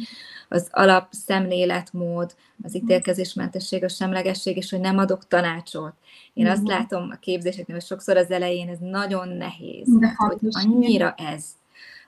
[0.49, 5.95] az alap szemléletmód, az ítélkezésmentesség, a semlegesség, és hogy nem adok tanácsot.
[6.35, 11.15] Én azt látom a képzéseknél, hogy sokszor az elején ez nagyon nehéz, mert hogy annyira
[11.17, 11.45] ez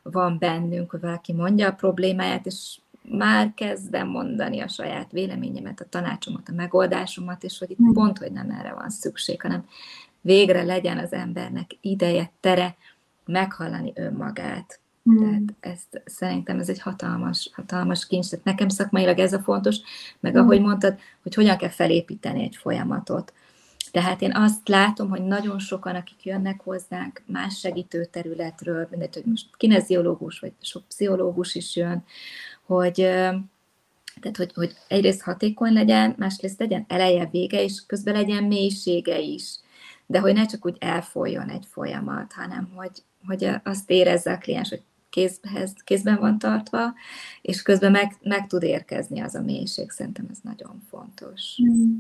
[0.02, 2.78] van bennünk, hogy valaki mondja a problémáját, és
[3.10, 7.92] már kezdem mondani a saját véleményemet, a tanácsomat, a megoldásomat, és hogy itt hmm.
[7.92, 9.64] pont, hogy nem erre van szükség, hanem
[10.20, 12.76] végre legyen az embernek ideje, tere
[13.24, 14.80] meghallani önmagát.
[15.02, 15.18] Hmm.
[15.18, 18.28] Tehát ezt, szerintem ez egy hatalmas, hatalmas kincs.
[18.28, 19.76] Tehát nekem szakmailag ez a fontos,
[20.20, 20.40] meg hmm.
[20.40, 23.32] ahogy mondtad, hogy hogyan kell felépíteni egy folyamatot.
[23.90, 29.24] Tehát én azt látom, hogy nagyon sokan, akik jönnek hozzánk más segítő területről, mindegy, hogy
[29.24, 32.04] most kineziológus, vagy sok pszichológus is jön,
[32.68, 32.94] hogy,
[34.20, 39.54] tehát, hogy, hogy egyrészt hatékony legyen, másrészt legyen eleje, vége, és közben legyen mélysége is.
[40.06, 44.68] De hogy ne csak úgy elfolyjon egy folyamat, hanem hogy, hogy azt érezze a kliens,
[44.68, 46.94] hogy kézhez, kézben van tartva,
[47.42, 49.90] és közben meg, meg tud érkezni az a mélység.
[49.90, 51.58] Szerintem ez nagyon fontos.
[51.70, 51.98] Mm.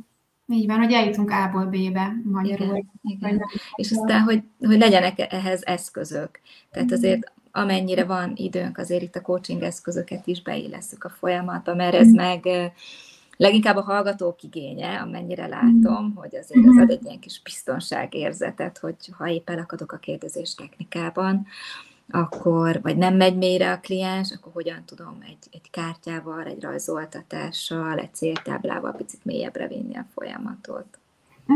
[0.50, 2.86] Így van, hogy eljutunk A-ból B-be magyarul.
[3.02, 3.42] Igen, igen.
[3.74, 6.40] És aztán, hogy, hogy legyenek ehhez eszközök.
[6.70, 11.94] Tehát azért amennyire van időnk, azért itt a coaching eszközöket is beillesszük a folyamatba, mert
[11.94, 12.48] ez meg
[13.36, 18.96] leginkább a hallgatók igénye, amennyire látom, hogy azért ez ad egy ilyen kis biztonságérzetet, hogy
[19.10, 21.46] ha épp elakadok a kérdezés technikában,
[22.10, 27.98] akkor, vagy nem megy mélyre a kliens, akkor hogyan tudom egy, egy kártyával, egy rajzoltatással,
[27.98, 30.98] egy céltáblával picit mélyebbre vinni a folyamatot.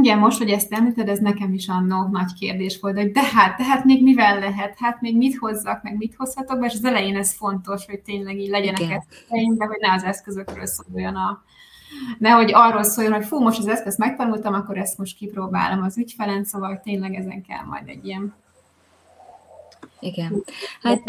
[0.01, 3.57] Igen, most, hogy ezt említed, ez nekem is annó nagy kérdés volt, hogy de hát,
[3.57, 6.85] de hát még mivel lehet, hát még mit hozzak, meg mit hozhatok be, és az
[6.85, 11.43] elején ez fontos, hogy tényleg így legyenek eszközeim, de hogy ne az eszközökről szóljon a,
[12.19, 16.45] nehogy arról szóljon, hogy fú, most az eszközt megtanultam, akkor ezt most kipróbálom az ügyfelen,
[16.45, 18.35] szóval tényleg ezen kell majd egy ilyen
[20.01, 20.45] igen.
[20.83, 21.03] Hát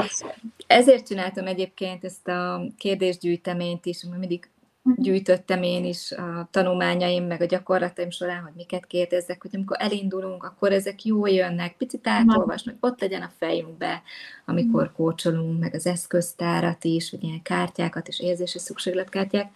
[0.67, 4.50] ezért csináltam egyébként ezt a kérdésgyűjteményt is, mert mindig
[4.84, 10.43] gyűjtöttem én is a tanulmányaim, meg a gyakorlataim során, hogy miket kérdezzek, hogy amikor elindulunk,
[10.43, 14.02] akkor ezek jól jönnek, picit átolvasni, hogy ott legyen a fejünkbe,
[14.46, 19.52] amikor kócsolunk, meg az eszköztárat is, vagy ilyen kártyákat és érzési szükségletkártyák,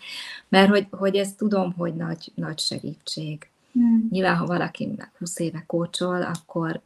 [0.49, 3.49] mert hogy, hogy ezt tudom, hogy nagy, nagy segítség.
[3.71, 4.07] Hmm.
[4.09, 6.81] Nyilván, ha valaki meg 20 éve kócsol, akkor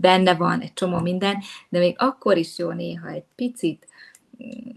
[0.00, 3.86] benne van egy csomó minden, de még akkor is jó néha egy picit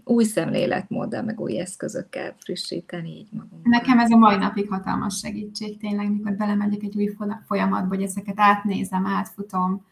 [0.04, 3.64] új szemléletmóddal, meg új eszközökkel frissíteni így magunkat.
[3.64, 8.40] Nekem ez a mai napig hatalmas segítség tényleg, mikor belemegyek egy új folyamatba, hogy ezeket
[8.40, 9.84] átnézem, átfutom.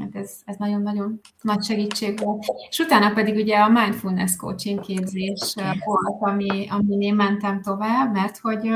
[0.00, 2.44] Hát ez, ez nagyon-nagyon nagy segítség volt.
[2.70, 5.54] És utána pedig ugye a mindfulness coaching képzés
[5.84, 8.70] volt, ami, amin én mentem tovább, mert hogy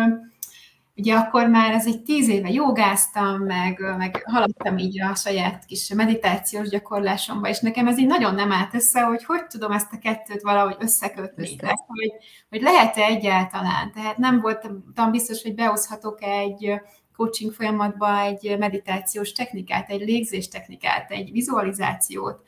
[0.97, 5.93] ugye akkor már ez egy tíz éve jogáztam, meg, meg haladtam így a saját kis
[5.95, 9.99] meditációs gyakorlásomba, és nekem ez így nagyon nem állt össze, hogy hogy tudom ezt a
[9.99, 11.57] kettőt valahogy összekötni.
[11.57, 12.13] Tehát, hogy,
[12.49, 13.93] hogy lehet-e egyáltalán.
[13.93, 16.81] Tehát nem voltam biztos, hogy behozhatok egy
[17.17, 22.41] coaching folyamatba egy meditációs technikát, egy légzés technikát, egy vizualizációt.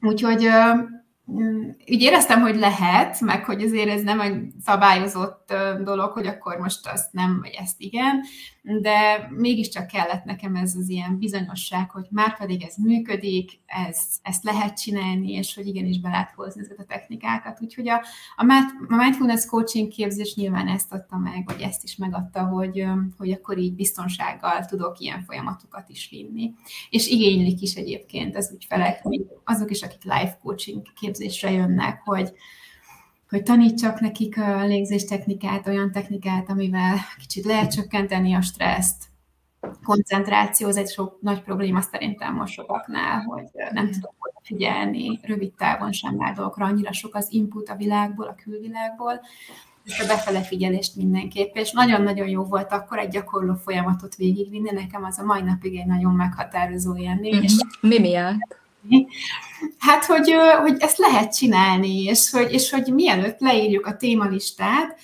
[0.00, 0.48] Úgyhogy
[1.26, 5.52] úgy éreztem, hogy lehet, meg hogy azért ez nem egy szabályozott
[5.84, 8.20] dolog, hogy akkor most azt nem, vagy ezt igen,
[8.80, 14.44] de mégiscsak kellett nekem ez az ilyen bizonyosság, hogy már pedig ez működik, ez, ezt
[14.44, 17.58] lehet csinálni, és hogy igenis be lehet hozni ezeket a technikákat.
[17.62, 18.02] Úgyhogy a,
[18.36, 22.84] a mindfulness coaching képzés nyilván ezt adta meg, vagy ezt is megadta, hogy,
[23.18, 26.54] hogy akkor így biztonsággal tudok ilyen folyamatokat is vinni.
[26.90, 29.02] És igénylik is egyébként az ügyfelek,
[29.44, 30.82] azok is, akik life coaching
[31.16, 32.32] képzésre jönnek, hogy,
[33.28, 39.04] hogy tanítsak nekik a légzéstechnikát, olyan technikát, amivel kicsit lehet csökkenteni a stresszt,
[39.84, 45.92] koncentráció, ez egy sok nagy probléma szerintem most sokaknál, hogy nem tudok figyelni rövid távon
[45.92, 49.20] sem már dolgokra, annyira sok az input a világból, a külvilágból,
[49.86, 55.04] ezt a befele figyelést mindenképp, és nagyon-nagyon jó volt akkor egy gyakorló folyamatot végigvinni, nekem
[55.04, 57.36] az a mai napig egy nagyon meghatározó élmény.
[57.36, 57.88] Mm-hmm.
[57.88, 58.56] Mi miatt?
[59.78, 64.98] Hát, hogy, hogy ezt lehet csinálni, és hogy, és hogy mielőtt leírjuk a témalistát,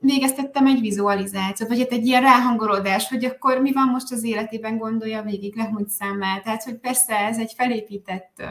[0.00, 4.78] végeztettem egy vizualizációt, vagy hát egy ilyen ráhangolódás, hogy akkor mi van most az életében,
[4.78, 6.40] gondolja végig lehúnyt szemmel.
[6.42, 8.42] Tehát, hogy persze ez egy felépített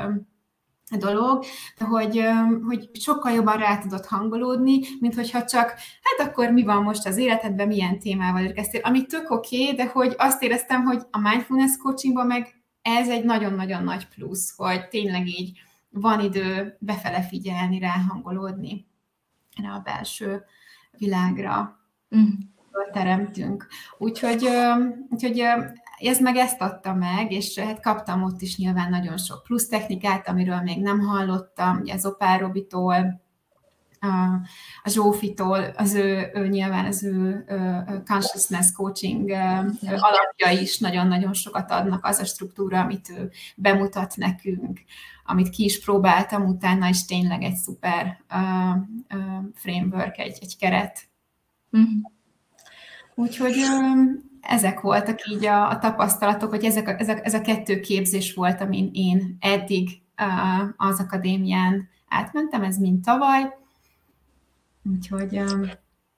[0.89, 1.43] dolog,
[1.77, 2.23] de hogy,
[2.67, 7.17] hogy sokkal jobban rá tudod hangolódni, mint hogyha csak, hát akkor mi van most az
[7.17, 11.77] életedben, milyen témával érkeztél, ami tök oké, okay, de hogy azt éreztem, hogy a mindfulness
[11.77, 12.56] coachingban meg
[12.95, 18.87] ez egy nagyon-nagyon nagy plusz, hogy tényleg így van idő befele figyelni, ráhangolódni
[19.63, 20.43] rá a belső
[20.91, 21.79] világra
[22.15, 22.29] mm.
[22.91, 23.67] teremtünk.
[23.97, 24.47] Úgyhogy,
[25.09, 25.43] úgyhogy
[25.99, 30.27] ez meg ezt adta meg, és hát kaptam ott is nyilván nagyon sok plusz technikát,
[30.27, 33.21] amiről még nem hallottam, ugye az Opárobitól,
[34.83, 37.45] a Zsófitól, az ő, ő nyilván az ő,
[38.07, 39.29] consciousness coaching
[39.81, 44.79] alapja is nagyon-nagyon sokat adnak, az a struktúra, amit ő bemutat nekünk,
[45.25, 48.23] amit ki is próbáltam utána, és tényleg egy szuper
[49.53, 50.99] framework, egy, egy keret.
[51.77, 52.01] Mm.
[53.15, 53.55] Úgyhogy
[54.41, 58.33] ezek voltak így a, a tapasztalatok, hogy ezek a, ez, a, ez a kettő képzés
[58.33, 59.89] volt, amin én eddig
[60.77, 63.57] az akadémián átmentem, ez mind tavaly,
[64.91, 65.37] Úgyhogy...
[65.37, 65.71] Um,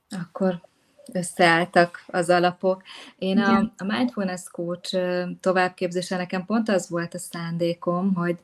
[0.10, 0.62] Akkor
[1.14, 2.84] összeálltak az alapok.
[3.18, 4.98] Én a, a Mindfulness Coach
[5.40, 8.38] továbbképzése nekem pont az volt a szándékom, hogy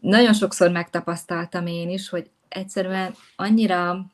[0.00, 4.06] nagyon sokszor megtapasztaltam én is, hogy egyszerűen annyira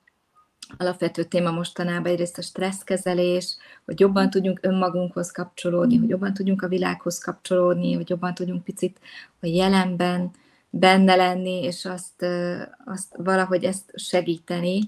[0.76, 6.68] alapvető téma mostanában egyrészt a stresszkezelés, hogy jobban tudjunk önmagunkhoz kapcsolódni, hogy jobban tudjunk a
[6.68, 8.98] világhoz kapcsolódni, hogy jobban tudjunk picit
[9.40, 10.30] a jelenben
[10.70, 12.26] benne lenni, és azt,
[12.84, 14.80] azt valahogy ezt segíteni,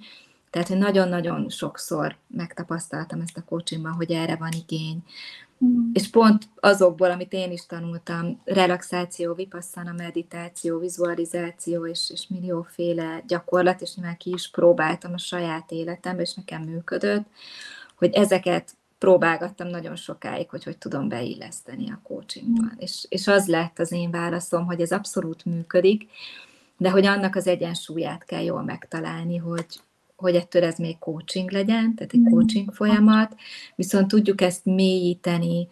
[0.55, 5.05] tehát, hogy nagyon-nagyon sokszor megtapasztaltam ezt a coachingban, hogy erre van igény.
[5.65, 5.91] Mm.
[5.93, 13.81] És pont azokból, amit én is tanultam, relaxáció, vipasszana, meditáció, vizualizáció, és, és millióféle gyakorlat,
[13.81, 17.27] és nyilván ki is próbáltam a saját életemben, és nekem működött,
[17.97, 22.73] hogy ezeket próbálgattam nagyon sokáig, hogy hogy tudom beilleszteni a coachingban.
[22.75, 22.79] Mm.
[22.79, 26.11] És, és az lett az én válaszom, hogy ez abszolút működik,
[26.77, 29.67] de hogy annak az egyensúlyát kell jól megtalálni, hogy,
[30.17, 32.31] hogy ettől ez még coaching legyen, tehát egy mm.
[32.31, 33.37] coaching folyamat,
[33.75, 35.69] viszont tudjuk ezt mélyíteni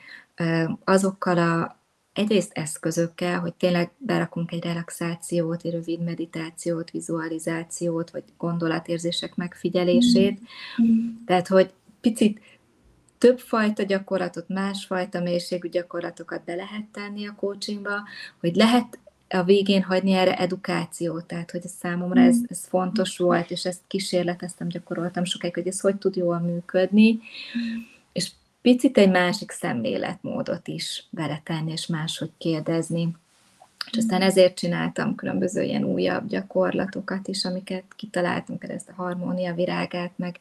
[0.85, 1.81] azokkal a
[2.13, 10.41] egyrészt eszközökkel, hogy tényleg berakunk egy relaxációt, egy rövid meditációt, vizualizációt, vagy gondolatérzések megfigyelését.
[10.83, 11.09] Mm.
[11.27, 12.41] Tehát, hogy picit
[13.19, 18.03] több fajta gyakorlatot, másfajta mélységű gyakorlatokat be lehet tenni a coachingba,
[18.41, 18.99] hogy lehet
[19.35, 22.45] a végén hagyni erre edukációt, tehát hogy számomra ez, mm.
[22.49, 27.21] ez fontos volt, és ezt kísérleteztem, gyakoroltam sokáig, hogy ez hogy tud jól működni,
[28.13, 28.31] és
[28.63, 33.17] picit egy másik szemléletmódot is beletenni, és máshogy kérdezni.
[33.91, 40.13] És aztán ezért csináltam különböző ilyen újabb gyakorlatokat is, amiket kitaláltunk, ezt a harmónia virágát,
[40.17, 40.41] meg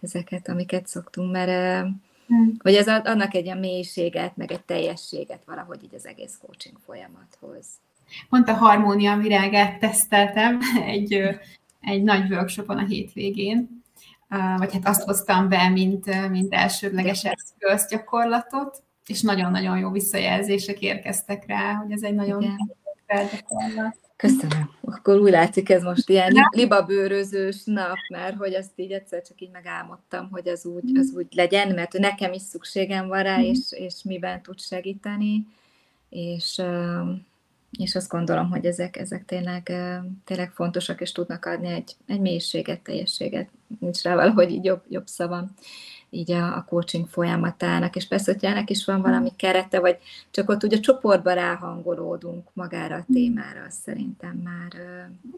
[0.00, 1.86] ezeket, amiket szoktunk, mert
[2.34, 2.48] mm.
[2.58, 7.66] hogy ez annak egy ilyen mélységet, meg egy teljességet valahogy így az egész coaching folyamathoz.
[8.28, 11.22] Pont a harmónia virágát teszteltem egy,
[11.80, 13.82] egy nagy workshopon a hétvégén,
[14.56, 21.46] vagy hát azt hoztam be, mint, mint elsődleges eszköz gyakorlatot, és nagyon-nagyon jó visszajelzések érkeztek
[21.46, 22.58] rá, hogy ez egy nagyon
[23.06, 24.02] gyakorlat.
[24.16, 24.70] Köszönöm.
[24.80, 29.50] Akkor úgy látszik, ez most ilyen libabőrözős nap, mert hogy azt így egyszer csak így
[29.50, 33.42] megálmodtam, hogy az úgy, az úgy legyen, mert nekem is szükségem van rá, mm.
[33.42, 35.46] és, és miben tud segíteni.
[36.08, 36.62] És
[37.78, 39.72] és azt gondolom, hogy ezek, ezek tényleg,
[40.24, 43.48] tényleg fontosak, és tudnak adni egy, egy mélységet, teljességet.
[43.80, 45.54] Nincs rá valahogy így jobb, jobb szavam
[46.14, 49.96] így a, a coaching folyamatának, és persze, hogy ennek is van valami kerete, vagy
[50.30, 54.72] csak ott ugye csoportba ráhangolódunk magára a témára, azt szerintem már...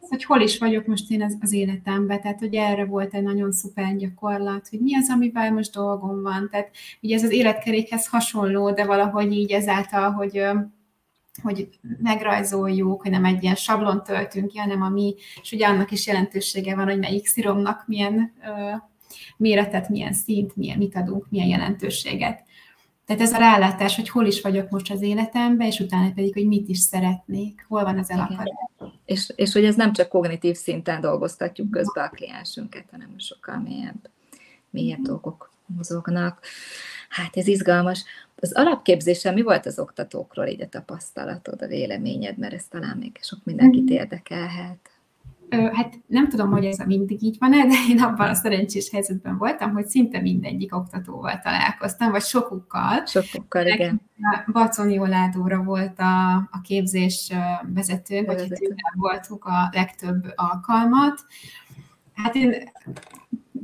[0.01, 3.53] Hogy hol is vagyok most én az, az életemben, tehát hogy erre volt egy nagyon
[3.53, 8.71] szuper gyakorlat, hogy mi az, amivel most dolgom van, tehát ugye ez az életkerékhez hasonló,
[8.71, 10.43] de valahogy így ezáltal, hogy
[11.43, 11.69] hogy
[12.03, 16.07] megrajzoljuk, hogy nem egy ilyen sablon töltünk ki, hanem a mi, és ugye annak is
[16.07, 18.33] jelentősége van, hogy melyik sziromnak milyen
[19.37, 22.45] méretet, milyen szint, milyen, mit adunk, milyen jelentőséget.
[23.07, 26.47] Tehát ez a rálátás, hogy hol is vagyok most az életemben, és utána pedig, hogy
[26.47, 28.49] mit is szeretnék, hol van az elakadás.
[29.05, 34.11] És, és hogy ez nem csak kognitív szinten dolgoztatjuk közben a kliensünket, hanem sokkal mélyebb,
[34.71, 36.41] mélyebb dolgok mozognak.
[37.17, 38.05] Hát ez izgalmas.
[38.37, 43.19] Az alapképzésen mi volt az oktatókról így a tapasztalatod, a véleményed, mert ez talán még
[43.21, 43.93] sok mindenkit mhm.
[43.93, 44.91] érdekelhet.
[45.51, 49.73] Hát nem tudom, hogy ez mindig így van-e, de én abban a szerencsés helyzetben voltam,
[49.73, 53.07] hogy szinte mindegyik oktatóval találkoztam, vagy sokukkal.
[53.07, 54.01] Sokukkal, igen.
[54.53, 57.33] Baconi Oládóra volt a, a képzés
[57.75, 61.25] vezető, vagy hát voltunk a legtöbb alkalmat.
[62.15, 62.71] Hát én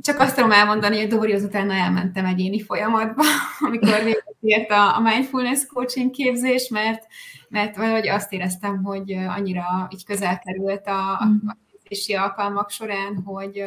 [0.03, 3.23] csak azt tudom elmondani, hogy Dóri utána elmentem egyéni folyamatba,
[3.67, 7.07] amikor végért a, a mindfulness coaching képzés, mert,
[7.49, 11.47] mert valahogy azt éreztem, hogy annyira így közel került a, a mm.
[11.71, 13.63] képzési alkalmak során, hogy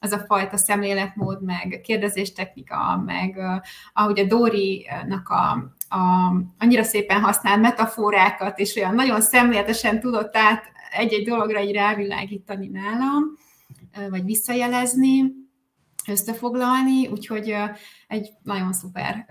[0.00, 3.38] az a fajta szemléletmód, meg kérdezéstechnika, meg
[3.92, 5.50] ahogy a Dóri-nak a,
[5.96, 12.66] a, annyira szépen használ metaforákat, és olyan nagyon szemléletesen tudott át egy-egy dologra így rávilágítani
[12.66, 13.22] nálam,
[14.10, 15.44] vagy visszajelezni,
[16.08, 17.54] összefoglalni, úgyhogy
[18.08, 19.26] egy nagyon szuper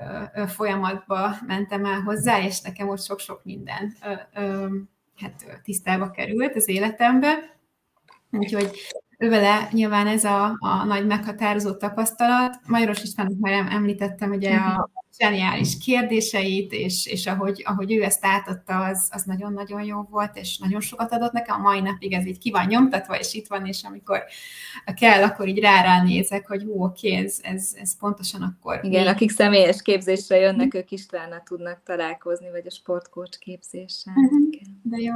[0.48, 3.96] folyamatba mentem el hozzá, és nekem ott sok-sok minden
[5.16, 7.58] hát tisztába került az életembe.
[8.32, 8.80] Úgyhogy
[9.18, 12.60] vele nyilván ez a, a nagy meghatározó tapasztalat.
[12.68, 18.86] Majoros Istvánnak már említettem ugye a zseniális kérdéseit, és, és ahogy, ahogy ő ezt átadta,
[18.86, 21.56] az, az nagyon-nagyon jó volt, és nagyon sokat adott nekem.
[21.56, 24.24] A mai napig ez így ki van nyomtatva, és itt van, és amikor
[24.96, 28.80] kell, akkor így rá nézek, hogy hú, oké, ez, ez, ez pontosan akkor.
[28.84, 29.14] Igen, még...
[29.14, 34.14] akik személyes képzésre jönnek, ők Istvánnal tudnak találkozni, vagy a sportkócs képzéssel.
[34.16, 34.50] Uh-huh.
[34.88, 35.14] De jó.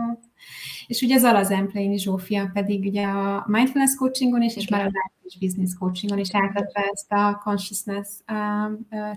[0.88, 5.38] És ugye az Alazempleini Zsófia pedig ugye a mindfulness coachingon is, és már a Life
[5.40, 8.08] Business coachingon is átvette ezt a consciousness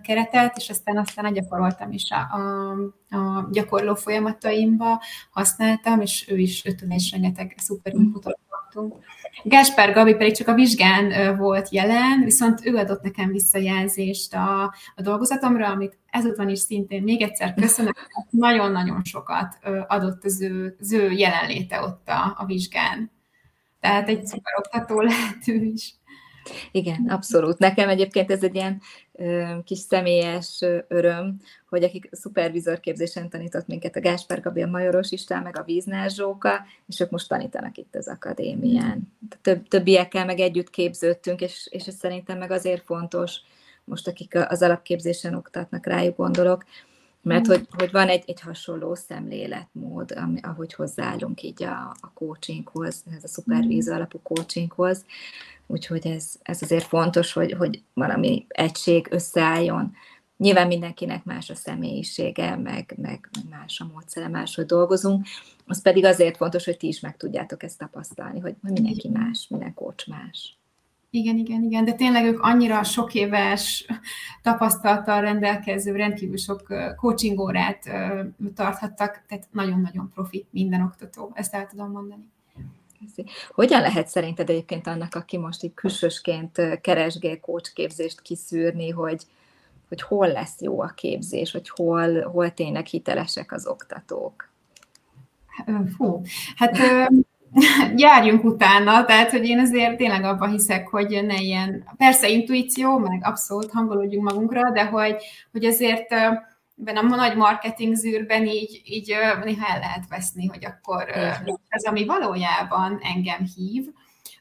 [0.02, 2.70] keretet, és aztán aztán gyakoroltam is a, a,
[3.16, 8.38] a gyakorló folyamataimba, használtam, és ő is ötön és rengeteg szuper inputot
[8.72, 9.04] kaptunk.
[9.44, 14.62] Gásper Gabi pedig csak a vizsgán volt jelen, viszont ő adott nekem visszajelzést a,
[14.94, 17.92] a dolgozatomra, amit ezután is szintén még egyszer köszönöm,
[18.30, 23.10] nagyon-nagyon sokat adott az ő, az ő jelenléte ott a, a vizsgán.
[23.80, 25.94] Tehát egy szuper oktató lehető is.
[26.70, 27.58] Igen, abszolút.
[27.58, 28.80] Nekem egyébként ez egy ilyen
[29.64, 35.58] kis személyes öröm, hogy akik szupervizorképzésen tanított minket, a Gáspár Gabi, a Majoros István, meg
[35.58, 39.12] a Víznár Zsóka, és ők most tanítanak itt az akadémián.
[39.42, 43.36] Több, többiekkel meg együtt képződtünk, és, és ez szerintem meg azért fontos,
[43.84, 46.64] most akik az alapképzésen oktatnak, rájuk gondolok,
[47.22, 53.04] mert hogy, hogy van egy, egy hasonló szemléletmód, ami, ahogy hozzáállunk így a, a coachinghoz,
[53.16, 55.04] ez a szupervízor alapú coachinghoz,
[55.66, 59.92] úgyhogy ez, ez azért fontos, hogy, hogy valami egység összeálljon.
[60.36, 65.26] Nyilván mindenkinek más a személyisége, meg, meg más a módszere, máshogy dolgozunk,
[65.66, 69.74] az pedig azért fontos, hogy ti is meg tudjátok ezt tapasztalni, hogy, mindenki más, minden
[69.74, 70.56] coach más.
[71.10, 73.86] Igen, igen, igen, de tényleg ők annyira sok éves
[74.42, 77.84] tapasztalattal rendelkező, rendkívül sok coaching órát
[78.54, 82.30] tarthattak, tehát nagyon-nagyon profi minden oktató, ezt el tudom mondani.
[83.54, 89.22] Hogyan lehet szerinted egyébként annak, aki most így külsősként keresgél coach képzést kiszűrni, hogy,
[89.88, 94.50] hogy hol lesz jó a képzés, vagy hol, hol tényleg hitelesek az oktatók?
[95.96, 96.20] Fú,
[96.56, 96.78] hát
[97.96, 103.20] járjunk utána, tehát hogy én azért tényleg abban hiszek, hogy ne ilyen, persze intuíció, meg
[103.24, 105.16] abszolút hangolódjunk magunkra, de hogy,
[105.52, 106.14] hogy azért
[106.80, 109.14] ebben a nagy marketing zűrben így, így
[109.44, 111.08] néha el lehet veszni, hogy akkor
[111.68, 113.84] ez, ami valójában engem hív,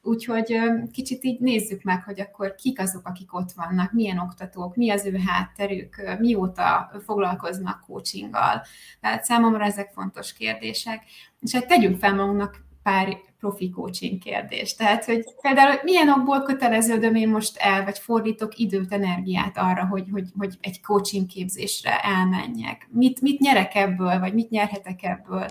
[0.04, 0.60] Úgyhogy
[0.92, 5.06] kicsit így nézzük meg, hogy akkor kik azok, akik ott vannak, milyen oktatók, mi az
[5.06, 8.62] ő hátterük, mióta foglalkoznak coachinggal.
[9.00, 11.04] Tehát számomra ezek fontos kérdések.
[11.40, 14.76] És hát tegyünk fel magunknak pár profi coaching kérdés.
[14.76, 20.08] Tehát, hogy például milyen okból köteleződöm én most el, vagy fordítok időt, energiát arra, hogy,
[20.12, 22.88] hogy, hogy egy coaching képzésre elmenjek.
[22.92, 25.48] Mit, mit nyerek ebből, vagy mit nyerhetek ebből?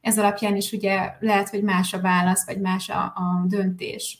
[0.00, 4.18] ez alapján is ugye lehet, hogy más a válasz, vagy más a, a döntés.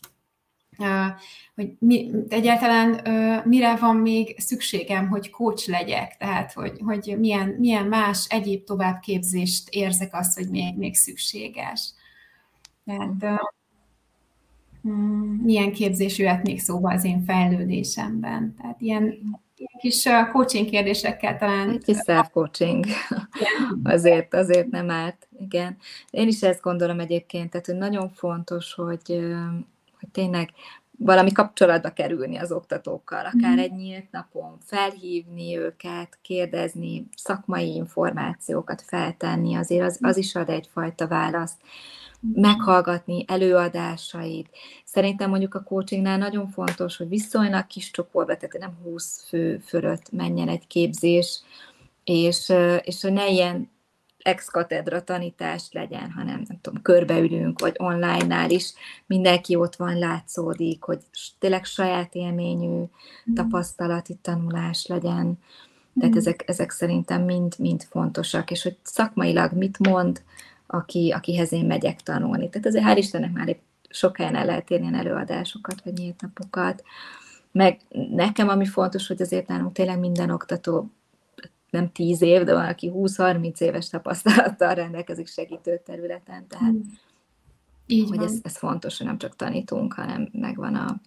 [1.55, 3.01] Hogy mi, egyáltalán
[3.45, 9.69] mire van még szükségem, hogy coach legyek, tehát hogy, hogy milyen, milyen más egyéb továbbképzést
[9.69, 11.93] érzek azt, hogy még, még szükséges.
[13.19, 13.55] Tehát
[14.89, 18.55] mm, milyen képzés jöhet még szóba az én fejlődésemben.
[18.61, 19.03] Tehát ilyen,
[19.57, 21.71] ilyen kis coaching kérdésekkel talán...
[21.71, 22.85] Egy kis self-coaching.
[23.83, 25.77] azért, azért nem árt, igen.
[26.11, 29.09] Én is ezt gondolom egyébként, tehát hogy nagyon fontos, hogy,
[29.99, 30.51] hogy tényleg
[31.05, 33.59] valami kapcsolatba kerülni az oktatókkal, akár mm.
[33.59, 41.09] egy nyílt napon, felhívni őket, kérdezni, szakmai információkat feltenni, azért az, az is ad egyfajta
[41.09, 41.57] választ
[42.21, 44.49] meghallgatni előadásait.
[44.85, 50.13] Szerintem mondjuk a coachingnál nagyon fontos, hogy viszonylag kis csoportba, tehát nem 20 fő fölött
[50.13, 51.43] menjen egy képzés,
[52.05, 52.53] és,
[52.83, 53.71] és hogy ne ilyen
[54.23, 58.73] ex-katedra tanítás legyen, hanem nem tudom, körbeülünk, vagy online-nál is
[59.07, 60.99] mindenki ott van, látszódik, hogy
[61.39, 63.35] tényleg saját élményű mm.
[63.35, 65.39] tapasztalati tanulás legyen.
[65.99, 66.19] Tehát mm.
[66.19, 70.23] ezek, ezek szerintem mind, mind fontosak, és hogy szakmailag mit mond,
[70.71, 72.49] aki, akihez én megyek tanulni.
[72.49, 73.57] Tehát azért hál' Istennek már
[73.89, 76.83] sok helyen el lehet érni előadásokat, vagy nyílt napokat.
[77.53, 80.91] Meg nekem, ami fontos, hogy azért nálunk tényleg minden oktató
[81.71, 86.75] nem tíz év, de van, aki 20-30 éves tapasztalattal rendelkezik segítő területen, tehát.
[87.87, 91.01] Így hogy ez, ez fontos, hogy nem csak tanítunk, hanem megvan a,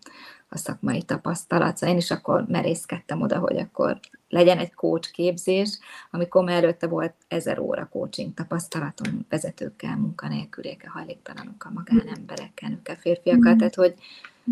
[0.53, 1.77] a szakmai tapasztalat.
[1.77, 3.99] Szóval én is akkor merészkedtem oda, hogy akkor
[4.29, 5.79] legyen egy coach képzés,
[6.11, 13.57] amikor előtte volt ezer óra coaching tapasztalatom vezetőkkel, munkanélkülékkel, hajléktalanokkal, magánemberekkel, nőkkel, férfiakkal, mm.
[13.57, 13.95] tehát hogy,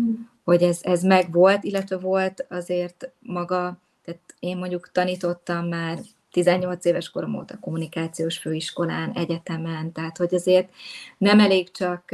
[0.00, 0.12] mm.
[0.44, 5.98] hogy ez, ez megvolt, illetve volt azért maga, tehát én mondjuk tanítottam már
[6.32, 10.70] 18 éves korom óta kommunikációs főiskolán, egyetemen, tehát hogy azért
[11.18, 12.04] nem elég csak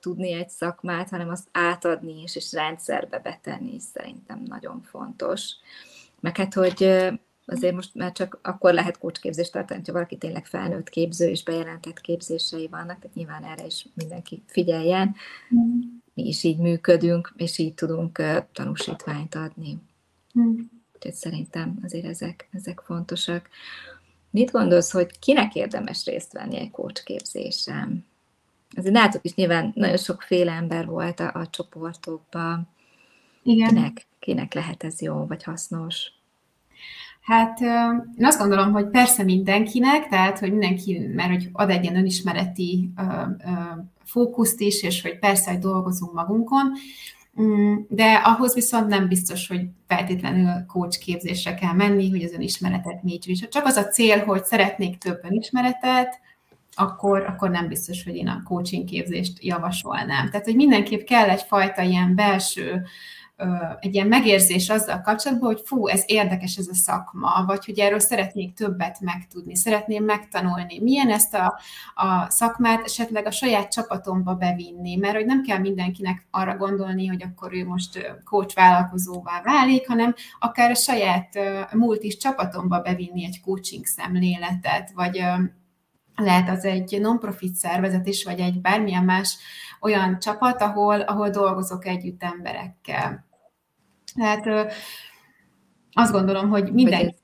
[0.00, 5.52] tudni egy szakmát, hanem azt átadni is, és rendszerbe betenni is szerintem nagyon fontos.
[6.20, 6.82] Meg hát, hogy
[7.44, 12.00] azért most már csak akkor lehet kócsképzést tartani, ha valaki tényleg felnőtt képző és bejelentett
[12.00, 15.14] képzései vannak, tehát nyilván erre is mindenki figyeljen.
[15.54, 15.80] Mm.
[16.14, 18.22] Mi is így működünk, és így tudunk
[18.52, 19.78] tanúsítványt adni.
[20.38, 20.60] Mm.
[20.98, 23.48] Úgyhogy szerintem azért ezek, ezek fontosak.
[24.30, 28.06] Mit gondolsz, hogy kinek érdemes részt venni egy kócsképzésen?
[28.76, 32.68] Azért látok is nyilván nagyon sokféle ember volt a, a csoportokban.
[33.42, 33.68] Igen.
[33.68, 36.12] Kinek, kinek lehet ez jó vagy hasznos?
[37.20, 37.60] Hát
[38.16, 42.90] én azt gondolom, hogy persze mindenkinek, tehát hogy mindenki, mert hogy ad egy ilyen önismereti
[44.04, 46.72] fókuszt is, és hogy persze, hogy dolgozunk magunkon,
[47.88, 53.40] de ahhoz viszont nem biztos, hogy feltétlenül coach képzésre kell menni, hogy az önismeretet mélyítsük.
[53.40, 56.20] Ha csak az a cél, hogy szeretnék több önismeretet,
[56.74, 60.30] akkor, akkor nem biztos, hogy én a coaching képzést javasolnám.
[60.30, 62.82] Tehát, hogy mindenképp kell egyfajta ilyen belső
[63.80, 67.98] egy ilyen megérzés azzal kapcsolatban, hogy fú, ez érdekes ez a szakma, vagy hogy erről
[67.98, 71.60] szeretnék többet megtudni, szeretném megtanulni, milyen ezt a,
[71.94, 77.22] a szakmát esetleg a saját csapatomba bevinni, mert hogy nem kell mindenkinek arra gondolni, hogy
[77.22, 81.38] akkor ő most coach vállalkozóvá válik, hanem akár a saját
[81.72, 85.22] multis csapatomba bevinni egy coaching szemléletet, vagy
[86.14, 89.38] lehet az egy non-profit szervezet is, vagy egy bármilyen más
[89.80, 93.27] olyan csapat, ahol, ahol dolgozok együtt emberekkel.
[94.18, 94.72] Tehát
[95.92, 97.14] azt gondolom, hogy minden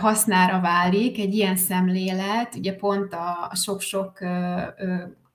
[0.00, 4.18] hasznára válik egy ilyen szemlélet, ugye pont a sok-sok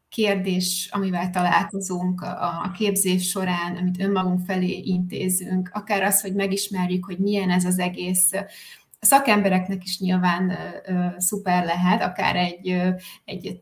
[0.10, 7.18] kérdés, amivel találkozunk a képzés során, amit önmagunk felé intézünk, akár az, hogy megismerjük, hogy
[7.18, 8.32] milyen ez az egész.
[9.00, 10.52] A szakembereknek is nyilván
[11.18, 12.82] szuper lehet, akár egy,
[13.26, 13.60] egy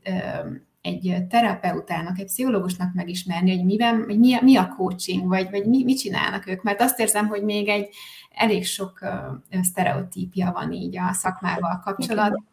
[0.85, 5.83] egy terapeutának, egy pszichológusnak megismerni, hogy miben, hogy mi, mi a coaching, vagy, vagy mi,
[5.83, 7.89] mit csinálnak ők, mert azt érzem, hogy még egy
[8.29, 12.47] elég sok uh, sztereotípia van így a szakmával kapcsolatban,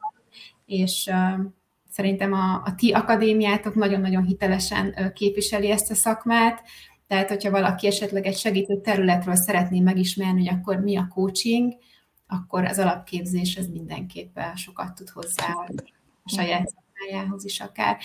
[0.66, 1.44] és uh,
[1.90, 6.62] szerintem a, a ti akadémiátok nagyon-nagyon hitelesen uh, képviseli ezt a szakmát,
[7.06, 11.72] tehát hogyha valaki esetleg egy segítő területről szeretné megismerni, hogy akkor mi a coaching,
[12.26, 15.46] akkor az alapképzés ez mindenképpen sokat tud hozzá
[16.24, 16.72] a saját
[17.02, 17.96] szakmájához is akár.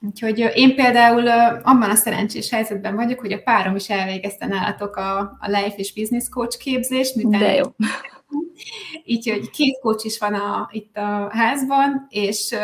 [0.00, 1.28] Úgyhogy én például
[1.62, 5.92] abban a szerencsés helyzetben vagyok, hogy a párom is elvégezte nálatok a, a Life és
[5.92, 7.28] Business Coach képzést.
[7.28, 7.64] De jó.
[9.04, 12.54] Így, hogy két coach is van a, itt a házban, és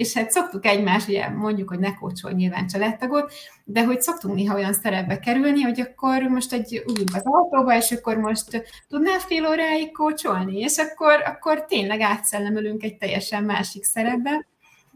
[0.00, 3.32] és hát szoktuk egymást, ugye mondjuk, hogy ne kócsolj nyilván családtagot,
[3.64, 7.92] de hogy szoktunk néha olyan szerepbe kerülni, hogy akkor most egy ülünk az autóba, és
[7.92, 14.46] akkor most tudnál fél óráig kócsolni, és akkor, akkor tényleg átszellemülünk egy teljesen másik szerepbe,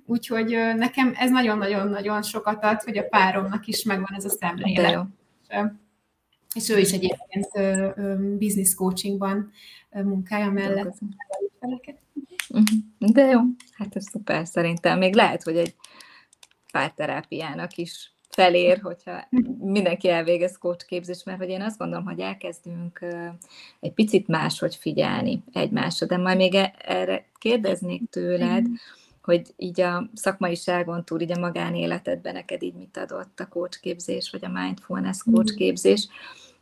[0.07, 5.07] úgyhogy nekem ez nagyon-nagyon-nagyon sokat ad, hogy a páromnak is megvan ez a szemlélet.
[6.55, 7.49] És ő is egyébként
[8.39, 9.51] business coachingban
[9.91, 10.99] munkája mellett.
[12.49, 13.13] Mhm.
[13.13, 13.41] De jó,
[13.73, 14.99] hát ez szuper szerintem.
[14.99, 15.75] Még lehet, hogy egy
[16.73, 19.29] párterápiának is felér, hogyha
[19.59, 23.05] mindenki elvégez coach képzést, mert hogy én azt gondolom, hogy elkezdünk
[23.81, 28.67] egy picit máshogy figyelni egymásra, de majd még e- erre kérdeznék tőled,
[29.25, 34.31] hogy így a szakmaiságon túl, így a magánéletedben neked így mit adott a coach képzés,
[34.31, 36.09] vagy a mindfulness coach képzés,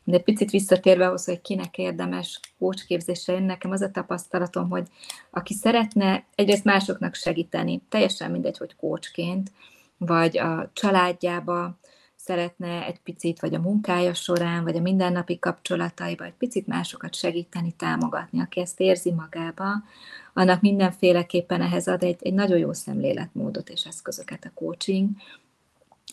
[0.05, 2.85] de picit visszatérve ahhoz, hogy kinek érdemes coach
[3.27, 4.87] jön, nekem az a tapasztalatom, hogy
[5.31, 9.53] aki szeretne egyrészt másoknak segíteni, teljesen mindegy, hogy coachként,
[9.99, 11.79] vagy a családjába
[12.25, 17.73] szeretne egy picit, vagy a munkája során, vagy a mindennapi kapcsolataiba egy picit másokat segíteni,
[17.73, 19.67] támogatni, aki ezt érzi magába,
[20.33, 25.09] annak mindenféleképpen ehhez ad egy, egy nagyon jó szemléletmódot és eszközöket a coaching,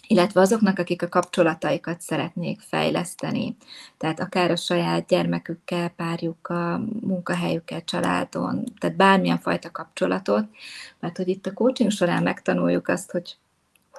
[0.07, 3.55] illetve azoknak, akik a kapcsolataikat szeretnék fejleszteni.
[3.97, 10.45] Tehát akár a saját gyermekükkel, párjukkal, munkahelyükkel, családon, tehát bármilyen fajta kapcsolatot,
[10.99, 13.38] mert hogy itt a coaching során megtanuljuk azt, hogy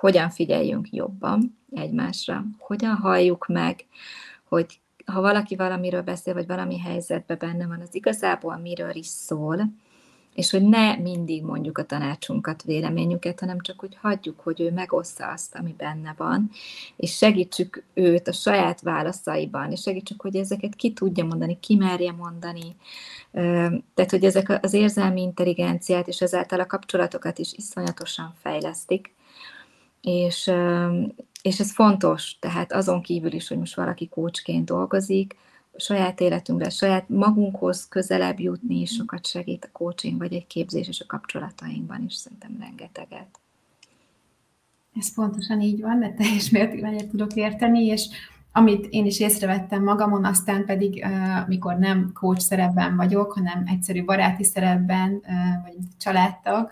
[0.01, 3.87] hogyan figyeljünk jobban egymásra, hogyan halljuk meg,
[4.45, 9.73] hogy ha valaki valamiről beszél, vagy valami helyzetben benne van, az igazából miről is szól,
[10.35, 15.27] és hogy ne mindig mondjuk a tanácsunkat, véleményünket, hanem csak hogy hagyjuk, hogy ő megossza
[15.27, 16.51] azt, ami benne van,
[16.97, 22.13] és segítsük őt a saját válaszaiban, és segítsük, hogy ezeket ki tudja mondani, ki merje
[22.13, 22.77] mondani.
[23.95, 29.15] Tehát, hogy ezek az érzelmi intelligenciát és ezáltal a kapcsolatokat is iszonyatosan fejlesztik,
[30.01, 30.51] és,
[31.43, 35.37] és ez fontos, tehát azon kívül is, hogy most valaki kócsként dolgozik,
[35.77, 41.01] saját életünkre, saját magunkhoz közelebb jutni is sokat segít a coaching, vagy egy képzés és
[41.01, 43.41] a kapcsolatainkban is szerintem rengeteget.
[44.99, 48.07] Ez pontosan így van, de teljes mértékben egyet tudok érteni, és
[48.53, 51.07] amit én is észrevettem magamon, aztán pedig,
[51.47, 55.23] mikor nem coach szerepben vagyok, hanem egyszerű baráti szerepben,
[55.63, 56.71] vagy családtag,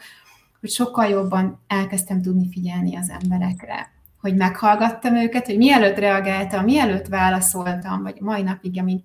[0.61, 7.07] hogy sokkal jobban elkezdtem tudni figyelni az emberekre hogy meghallgattam őket, hogy mielőtt reagáltam, mielőtt
[7.07, 9.01] válaszoltam, vagy mai napig, amíg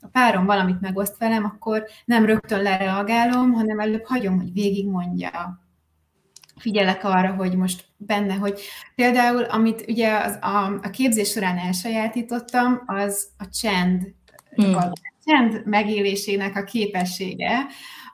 [0.00, 5.62] a párom valamit megoszt velem, akkor nem rögtön lereagálom, hanem előbb hagyom, hogy végigmondja.
[6.56, 8.60] Figyelek arra, hogy most benne, hogy
[8.94, 14.14] például, amit ugye az, a, a képzés során elsajátítottam, az a csend,
[14.54, 14.74] hmm.
[14.74, 14.92] a
[15.24, 17.66] csend megélésének a képessége,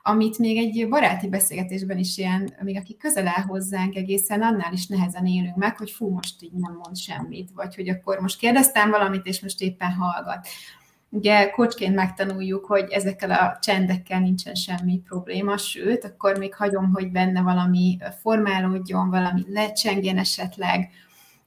[0.03, 4.87] amit még egy baráti beszélgetésben is ilyen, még aki közel áll hozzánk egészen, annál is
[4.87, 8.89] nehezen élünk meg, hogy fú, most így nem mond semmit, vagy hogy akkor most kérdeztem
[8.89, 10.47] valamit, és most éppen hallgat.
[11.09, 17.11] Ugye kocsként megtanuljuk, hogy ezekkel a csendekkel nincsen semmi probléma, sőt, akkor még hagyom, hogy
[17.11, 20.89] benne valami formálódjon, valami lecsengjen esetleg,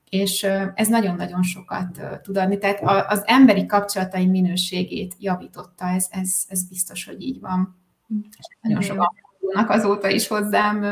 [0.09, 0.43] és
[0.75, 2.59] ez nagyon-nagyon sokat tud adni.
[2.59, 7.84] Tehát az emberi kapcsolataim minőségét javította, ez, ez, ez biztos, hogy így van.
[8.61, 10.83] Nagyon sokan fordulnak azóta is hozzám.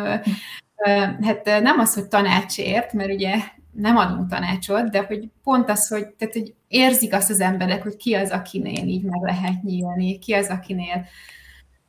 [1.21, 3.35] Hát nem az, hogy tanácsért, mert ugye
[3.73, 7.97] nem adunk tanácsot, de hogy pont az, hogy, tehát, hogy érzik azt az emberek, hogy
[7.97, 11.07] ki az, akinél így meg lehet nyílni, ki az, akinél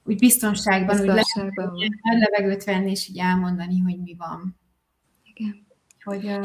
[0.03, 1.73] úgy biztonságban, biztonságban.
[1.73, 4.59] úgy lehet levegőt venni, és így elmondani, hogy mi van.
[5.23, 5.65] Igen.
[6.03, 6.39] Hogy.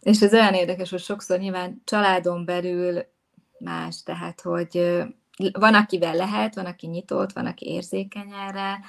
[0.00, 3.02] És ez olyan érdekes, hogy sokszor nyilván családon belül
[3.58, 5.02] más, tehát hogy
[5.52, 8.80] van, akivel lehet, van, aki nyitott, van, aki érzékeny erre,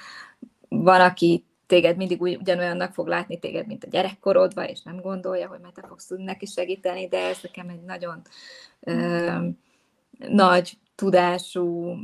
[0.68, 5.60] van, aki téged mindig ugyanolyannak fog látni téged, mint a gyerekkorodban, és nem gondolja, hogy
[5.60, 8.22] mert te fogsz tudni neki segíteni, de ez nekem egy nagyon
[8.80, 9.48] ö,
[10.18, 11.96] nagy tudású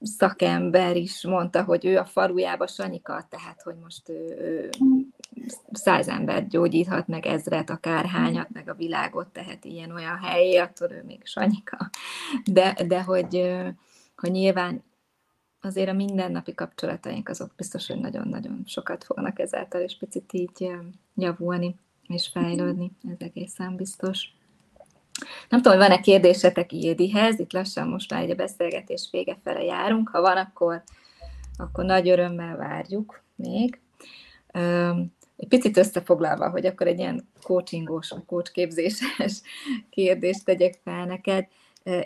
[0.00, 4.70] szakember is mondta, hogy ő a falujába Sanyika, tehát hogy most ő, ő
[5.72, 11.02] száz embert gyógyíthat, meg ezret, akár hányat, meg a világot tehet ilyen-olyan helyé, attól ő
[11.06, 11.90] még Sanyika.
[12.44, 13.56] De, de hogy,
[14.16, 14.84] hogy nyilván
[15.60, 20.70] azért a mindennapi kapcsolataink azok biztos, hogy nagyon-nagyon sokat fognak ezáltal, és picit így
[21.14, 21.76] javulni
[22.06, 24.28] és fejlődni, ez egészen biztos.
[25.48, 29.62] Nem tudom, hogy van-e kérdésetek Ildihez, itt lassan most már egy a beszélgetés vége fele
[29.62, 30.82] járunk, ha van, akkor,
[31.56, 33.80] akkor nagy örömmel várjuk még.
[35.40, 39.40] Egy picit összefoglalva, hogy akkor egy ilyen coachingos, vagy coachképzéses
[39.90, 41.46] kérdést tegyek fel neked.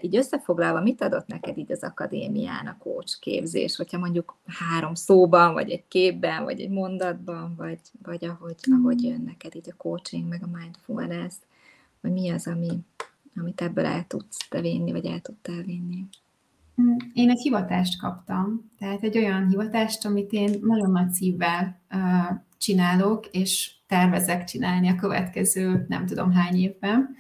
[0.00, 5.52] Így összefoglalva, mit adott neked így az akadémián a coach képzés, hogyha mondjuk három szóban,
[5.52, 10.28] vagy egy képben, vagy egy mondatban, vagy, vagy ahogy, ahogy jön neked így a coaching,
[10.28, 11.34] meg a mindfulness,
[12.00, 12.78] vagy mi az, ami,
[13.36, 16.04] amit ebből el tudsz te vinni, vagy el tudtál vinni?
[16.82, 22.38] Mm, én egy hivatást kaptam, tehát egy olyan hivatást, amit én nagyon nagy szívvel uh,
[22.64, 27.16] csinálok, és tervezek csinálni a következő nem tudom hány évben.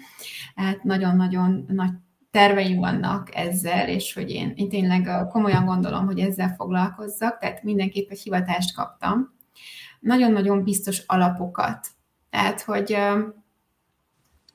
[0.54, 1.90] Hát nagyon-nagyon nagy
[2.30, 8.10] terveim vannak ezzel, és hogy én, én tényleg komolyan gondolom, hogy ezzel foglalkozzak, tehát mindenképp
[8.10, 9.34] egy hivatást kaptam.
[10.00, 11.86] Nagyon-nagyon biztos alapokat.
[12.30, 12.96] Tehát, hogy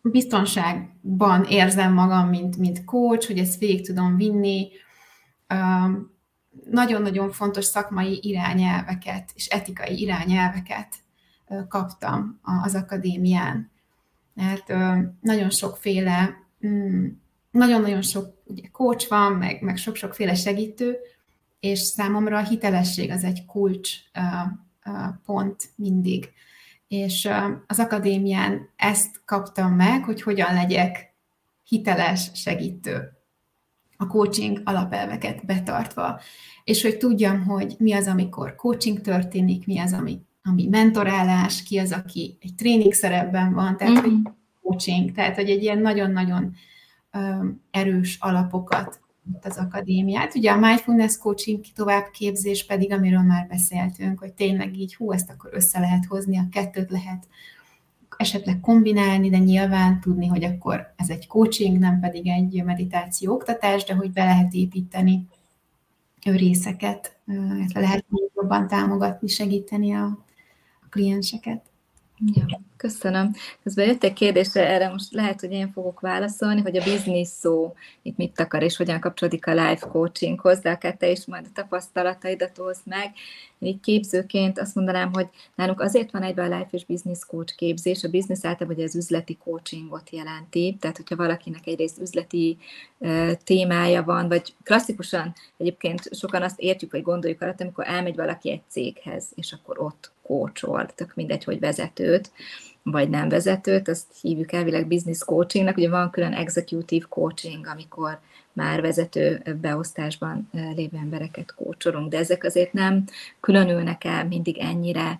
[0.02, 4.68] biztonságban érzem magam, mint, mint coach, hogy ezt végig tudom vinni.
[6.70, 10.96] Nagyon-nagyon fontos szakmai irányelveket és etikai irányelveket
[11.68, 13.72] kaptam az akadémián.
[14.34, 14.68] Mert
[15.22, 16.36] nagyon sokféle,
[16.68, 17.08] mm,
[17.52, 20.98] nagyon-nagyon sok ugye, coach van, meg, meg sok-sokféle segítő,
[21.60, 23.90] és számomra a hitelesség az egy kulcs
[25.26, 26.30] pont mindig
[26.90, 27.30] és
[27.68, 31.14] az akadémián ezt kaptam meg, hogy hogyan legyek
[31.64, 33.19] hiteles segítő
[34.02, 36.20] a coaching alapelveket betartva,
[36.64, 41.78] és hogy tudjam, hogy mi az, amikor coaching történik, mi az, ami, ami mentorálás, ki
[41.78, 44.04] az, aki egy tréning szerepben van, tehát mm-hmm.
[44.04, 46.56] hogy coaching, tehát hogy egy ilyen nagyon-nagyon
[47.72, 49.00] erős alapokat
[49.42, 50.36] az akadémiát.
[50.36, 55.50] Ugye a mindfulness coaching továbbképzés pedig, amiről már beszéltünk, hogy tényleg így, hú, ezt akkor
[55.54, 57.28] össze lehet hozni, a kettőt lehet
[58.20, 63.84] esetleg kombinálni, de nyilván tudni, hogy akkor ez egy coaching, nem pedig egy meditáció oktatás,
[63.84, 65.28] de hogy be lehet építeni
[66.24, 67.18] részeket,
[67.74, 70.06] lehet jobban támogatni, segíteni a,
[70.82, 71.62] a klienseket.
[72.26, 73.34] Ja, köszönöm.
[73.64, 77.74] Közben jött egy kérdésre, erre most lehet, hogy én fogok válaszolni, hogy a biznisz szó
[78.02, 81.54] itt mit akar, és hogyan kapcsolódik a life coachinghoz, de akár te is majd a
[81.54, 83.12] tapasztalataidat hozd meg.
[83.60, 88.04] Így képzőként azt mondanám, hogy nálunk azért van egyben a life és business coach képzés.
[88.04, 92.58] A business általában ugye az üzleti coachingot jelenti, tehát hogyha valakinek egyrészt üzleti
[92.98, 98.52] uh, témája van, vagy klasszikusan egyébként sokan azt értjük, vagy gondoljuk alatt, amikor elmegy valaki
[98.52, 102.32] egy céghez, és akkor ott coachol, tök mindegy, hogy vezetőt,
[102.84, 108.20] vagy nem vezetőt, azt hívjuk elvileg business coachingnak, ugye van külön executive coaching, amikor
[108.60, 113.04] már vezető beosztásban lévő embereket kócsolunk, de ezek azért nem
[113.40, 115.20] különülnek el mindig ennyire.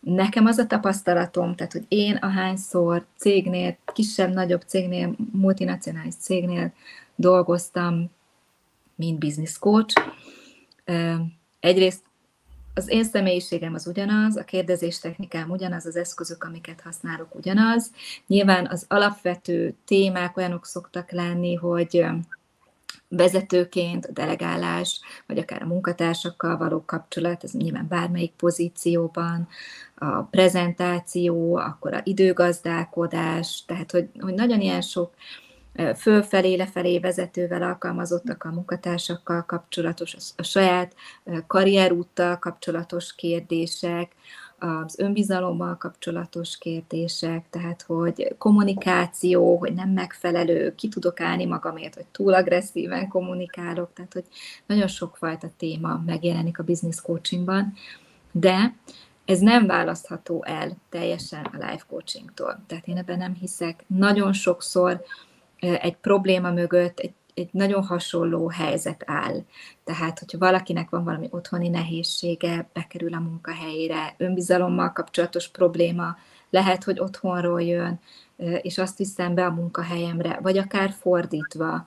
[0.00, 6.72] Nekem az a tapasztalatom, tehát hogy én ahányszor cégnél, kisebb-nagyobb cégnél, multinacionális cégnél
[7.16, 8.10] dolgoztam,
[8.94, 9.94] mint business coach,
[11.60, 12.02] egyrészt
[12.74, 17.90] az én személyiségem az ugyanaz, a kérdezés technikám ugyanaz, az eszközök, amiket használok ugyanaz.
[18.26, 22.04] Nyilván az alapvető témák olyanok szoktak lenni, hogy
[23.08, 29.48] vezetőként a delegálás, vagy akár a munkatársakkal való kapcsolat, ez nyilván bármelyik pozícióban,
[29.94, 35.14] a prezentáció, akkor a időgazdálkodás, tehát hogy, hogy nagyon ilyen sok
[35.96, 40.94] fölfelé, lefelé vezetővel, alkalmazottak a munkatársakkal kapcsolatos, a saját
[41.46, 44.12] karrierúttal kapcsolatos kérdések,
[44.58, 52.06] az önbizalommal kapcsolatos kérdések, tehát hogy kommunikáció, hogy nem megfelelő, ki tudok állni magamért, hogy
[52.12, 54.24] túl agresszíven kommunikálok, tehát hogy
[54.66, 57.72] nagyon sokfajta téma megjelenik a business coachingban,
[58.32, 58.74] de
[59.24, 62.60] ez nem választható el teljesen a life coachingtól.
[62.66, 63.84] Tehát én ebben nem hiszek.
[63.86, 65.04] Nagyon sokszor
[65.58, 69.44] egy probléma mögött egy, egy nagyon hasonló helyzet áll.
[69.84, 76.16] Tehát, hogyha valakinek van valami otthoni nehézsége, bekerül a munkahelyére, önbizalommal kapcsolatos probléma,
[76.50, 78.00] lehet, hogy otthonról jön,
[78.62, 81.86] és azt viszem be a munkahelyemre, vagy akár fordítva.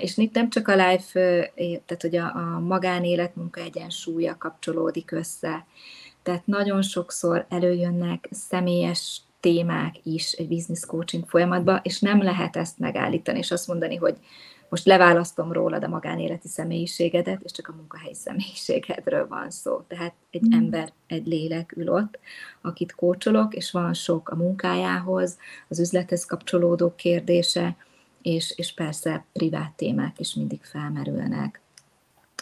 [0.00, 5.66] És itt nem csak a life, tehát hogy a, a magánélet munka egyensúlya kapcsolódik össze.
[6.22, 12.78] Tehát nagyon sokszor előjönnek személyes témák is egy business coaching folyamatban, és nem lehet ezt
[12.78, 14.16] megállítani, és azt mondani, hogy
[14.68, 19.80] most leválasztom rólad a magánéleti személyiségedet, és csak a munkahelyi személyiségedről van szó.
[19.88, 20.58] Tehát egy mm.
[20.58, 22.18] ember, egy lélek ül ott,
[22.60, 25.38] akit kócsolok, és van sok a munkájához,
[25.68, 27.76] az üzlethez kapcsolódó kérdése,
[28.22, 31.60] és, és persze privát témák is mindig felmerülnek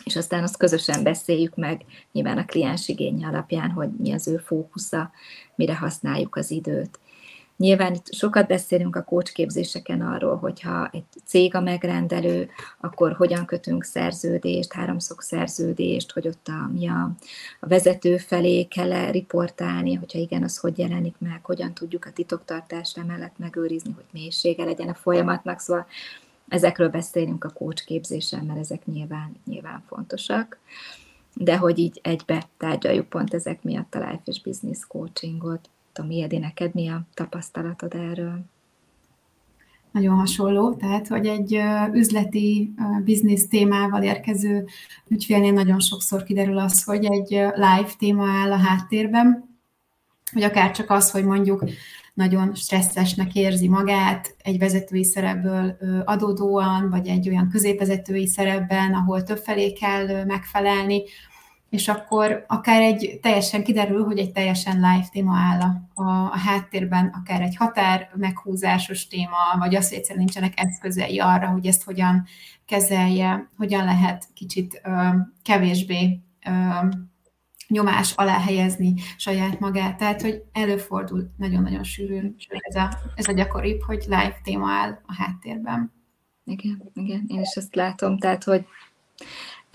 [0.07, 4.37] és aztán azt közösen beszéljük meg, nyilván a kliens igénye alapján, hogy mi az ő
[4.37, 5.11] fókusza,
[5.55, 6.99] mire használjuk az időt.
[7.57, 12.49] Nyilván itt sokat beszélünk a kócsképzéseken arról, hogyha egy cég a megrendelő,
[12.81, 17.11] akkor hogyan kötünk szerződést, háromszok szerződést, hogy ott a, mi a,
[17.61, 22.13] a vezető felé kell -e riportálni, hogyha igen, az hogy jelenik meg, hogyan tudjuk a
[22.13, 25.59] titoktartást emellett megőrizni, hogy mélysége legyen a folyamatnak.
[25.59, 25.87] Szóval
[26.49, 30.59] Ezekről beszélünk a coach képzésen, mert ezek nyilván, nyilván fontosak,
[31.35, 35.69] de hogy így egybe tárgyaljuk pont ezek miatt a life és business coachingot.
[35.97, 38.45] Tudom, Edi, neked mi a tapasztalatod erről?
[39.91, 41.61] Nagyon hasonló, tehát hogy egy
[41.93, 42.75] üzleti
[43.05, 44.67] biznisz témával érkező
[45.09, 49.59] ügyfélnél nagyon sokszor kiderül az, hogy egy live téma áll a háttérben,
[50.33, 51.65] vagy akár csak az, hogy mondjuk
[52.15, 59.73] nagyon stresszesnek érzi magát egy vezetői szerepből adódóan, vagy egy olyan középvezetői szerepben, ahol többfelé
[59.73, 61.03] kell megfelelni,
[61.77, 67.07] és akkor akár egy teljesen kiderül, hogy egy teljesen live téma áll a, a háttérben,
[67.07, 72.27] akár egy határ meghúzásos téma, vagy az, hogy egyszerűen nincsenek eszközei arra, hogy ezt hogyan
[72.67, 75.09] kezelje, hogyan lehet kicsit ö,
[75.43, 76.51] kevésbé ö,
[77.69, 79.97] nyomás alá helyezni saját magát.
[79.97, 85.15] Tehát, hogy előfordul nagyon-nagyon sűrűn, ez a, ez a gyakoribb, hogy live téma áll a
[85.15, 85.93] háttérben.
[86.45, 88.67] Igen, igen, én is ezt látom, tehát, hogy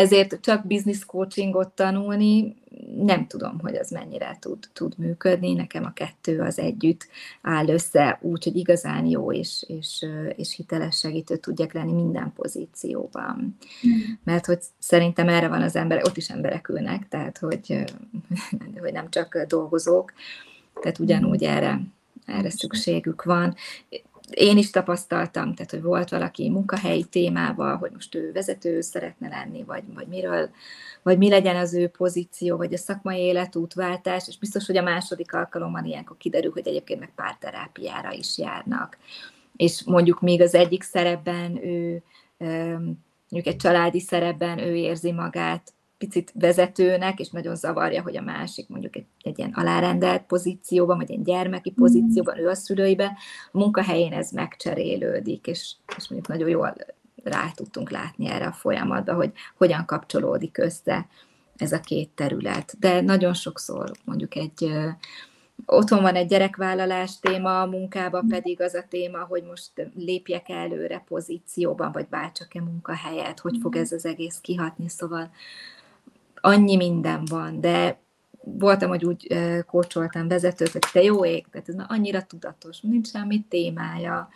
[0.01, 2.55] ezért csak business coachingot tanulni,
[2.95, 5.53] nem tudom, hogy az mennyire tud, tud működni.
[5.53, 7.07] Nekem a kettő az együtt
[7.41, 13.57] áll össze, úgy, hogy igazán jó és, és, és hiteles segítő tudjak lenni minden pozícióban.
[13.87, 13.91] Mm.
[14.23, 17.83] Mert hogy szerintem erre van az ember, ott is emberek ülnek, tehát hogy,
[18.81, 20.13] hogy nem csak dolgozók,
[20.81, 21.81] tehát ugyanúgy erre,
[22.25, 23.55] erre szükségük van
[24.31, 29.63] én is tapasztaltam, tehát hogy volt valaki munkahelyi témával, hogy most ő vezető szeretne lenni,
[29.63, 30.49] vagy, vagy miről,
[31.03, 35.33] vagy mi legyen az ő pozíció, vagy a szakmai életútváltás, és biztos, hogy a második
[35.33, 38.97] alkalommal ilyenkor kiderül, hogy egyébként meg párterápiára is járnak.
[39.55, 42.03] És mondjuk még az egyik szerepben ő,
[43.29, 48.69] mondjuk egy családi szerepben ő érzi magát picit vezetőnek, és nagyon zavarja, hogy a másik
[48.69, 51.81] mondjuk egy, egy ilyen alárendelt pozícióban, vagy egy gyermeki mm.
[51.81, 53.17] pozícióban, ő a szülőibe,
[53.51, 56.75] a munkahelyén ez megcserélődik, és, és mondjuk nagyon jól
[57.23, 61.07] rá tudtunk látni erre a folyamatba, hogy hogyan kapcsolódik össze
[61.57, 62.79] ez a két terület.
[62.79, 64.71] De nagyon sokszor mondjuk egy
[65.65, 71.03] otthon van egy gyerekvállalás téma, a munkában pedig az a téma, hogy most lépjek előre
[71.07, 75.31] pozícióban, vagy váltsak-e munkahelyet, hogy fog ez az egész kihatni, szóval
[76.41, 77.99] annyi minden van, de
[78.43, 79.27] voltam, hogy úgy
[79.65, 84.29] kócsoltam vezetőt, hogy te jó ég, tehát ez annyira tudatos, nincs semmi témája,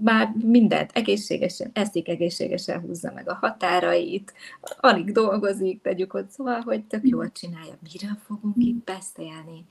[0.00, 4.32] már mindent egészségesen eszik, egészségesen húzza meg a határait,
[4.80, 7.78] alig dolgozik, tegyük ott, szóval, hogy tök jól csinálja.
[7.92, 9.64] Miről fogunk itt beszélni?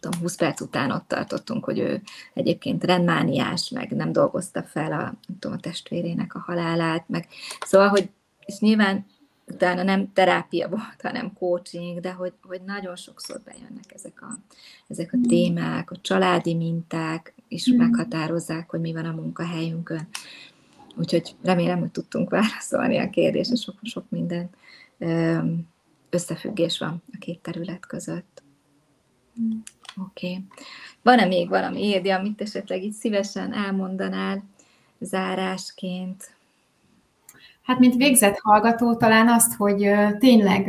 [0.00, 2.02] tudom, 20 perc után ott tartottunk, hogy ő
[2.34, 7.28] egyébként rendmániás, meg nem dolgozta fel a, tudom, a testvérének a halálát, meg
[7.66, 8.10] szóval, hogy
[8.46, 9.06] és nyilván
[9.50, 14.38] utána nem terápia volt, hanem coaching, de hogy, hogy nagyon sokszor bejönnek ezek a,
[14.88, 15.22] ezek a mm.
[15.22, 17.76] témák, a családi minták, és mm.
[17.76, 20.08] meghatározzák, hogy mi van a munkahelyünkön.
[20.96, 24.50] Úgyhogy remélem, hogy tudtunk válaszolni a kérdésre, sok, sok minden
[26.10, 28.42] összefüggés van a két terület között.
[29.40, 29.58] Mm.
[30.06, 30.30] Oké.
[30.30, 30.44] Okay.
[31.02, 34.44] Van-e még valami érdi, amit esetleg itt szívesen elmondanál
[35.00, 36.36] zárásként?
[37.68, 40.64] Hát, mint végzett hallgató, talán azt, hogy tényleg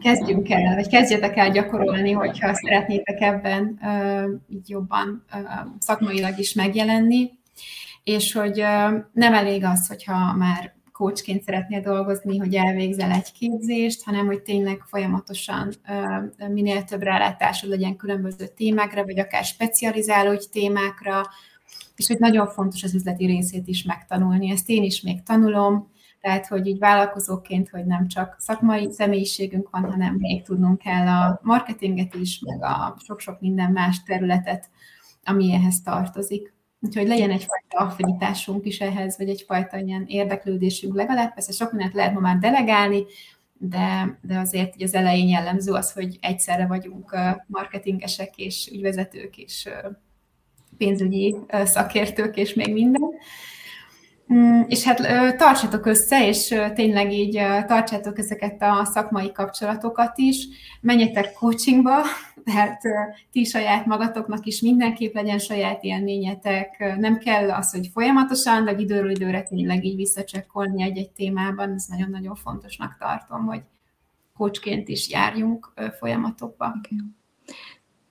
[0.00, 3.78] kezdjünk el, vagy kezdjetek el gyakorolni, hogyha szeretnétek ebben
[4.48, 5.24] így jobban
[5.78, 7.30] szakmailag is megjelenni,
[8.04, 8.64] és hogy
[9.12, 14.82] nem elég az, hogyha már coachként szeretnél dolgozni, hogy elvégzel egy képzést, hanem hogy tényleg
[14.86, 15.72] folyamatosan
[16.48, 21.22] minél több rálátásod legyen különböző témákra, vagy akár specializálódj témákra,
[21.96, 24.50] és hogy nagyon fontos az üzleti részét is megtanulni.
[24.50, 29.90] Ezt én is még tanulom, tehát hogy így vállalkozóként, hogy nem csak szakmai személyiségünk van,
[29.90, 34.70] hanem még tudnunk kell a marketinget is, meg a sok-sok minden más területet,
[35.24, 36.54] ami ehhez tartozik.
[36.80, 41.34] Úgyhogy legyen egyfajta affinitásunk is ehhez, vagy egyfajta ilyen érdeklődésünk legalább.
[41.34, 43.04] Persze sok mindent lehet ma már delegálni,
[43.52, 47.16] de, de azért hogy az elején jellemző az, hogy egyszerre vagyunk
[47.46, 49.68] marketingesek és ügyvezetők és
[50.76, 53.10] pénzügyi szakértők és még minden.
[54.34, 60.46] Mm, és hát tartsatok össze, és tényleg így tartsátok ezeket a szakmai kapcsolatokat is,
[60.80, 61.96] menjetek coachingba,
[62.44, 62.80] tehát
[63.32, 69.10] ti saját magatoknak is mindenképp legyen saját élményetek, nem kell az, hogy folyamatosan, de időről
[69.10, 73.62] időre tényleg így visszacsekkolni egy-egy témában, ez nagyon-nagyon fontosnak tartom, hogy
[74.36, 76.66] coachként is járjunk folyamatokba.
[76.66, 76.98] Okay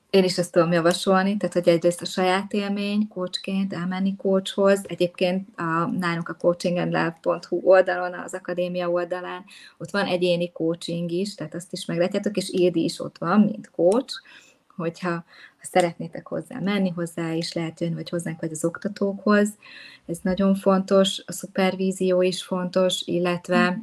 [0.09, 5.47] én is ezt tudom javasolni, tehát hogy egyrészt a saját élmény, coachként elmenni coachhoz, egyébként
[5.55, 9.45] a, nálunk a coachingandlove.hu oldalon, az akadémia oldalán,
[9.77, 13.71] ott van egyéni coaching is, tehát azt is meglátjátok, és Édi is ott van, mint
[13.71, 14.13] coach,
[14.75, 15.09] hogyha
[15.57, 19.49] ha szeretnétek hozzá menni, hozzá is lehet jönni, vagy hozzánk, vagy az oktatókhoz.
[20.05, 23.79] Ez nagyon fontos, a szupervízió is fontos, illetve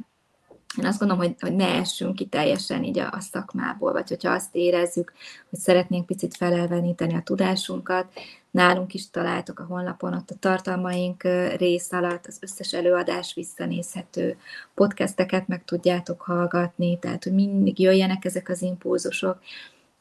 [0.77, 4.31] én azt gondolom, hogy, hogy ne essünk ki teljesen így a, a szakmából, vagy hogyha
[4.31, 5.13] azt érezzük,
[5.49, 8.05] hogy szeretnénk picit felelveníteni a tudásunkat,
[8.51, 11.23] nálunk is találtok a honlapon, ott a tartalmaink
[11.57, 14.37] rész alatt az összes előadás visszanézhető,
[14.73, 19.39] podcasteket meg tudjátok hallgatni, tehát hogy mindig jöjjenek ezek az impulzusok,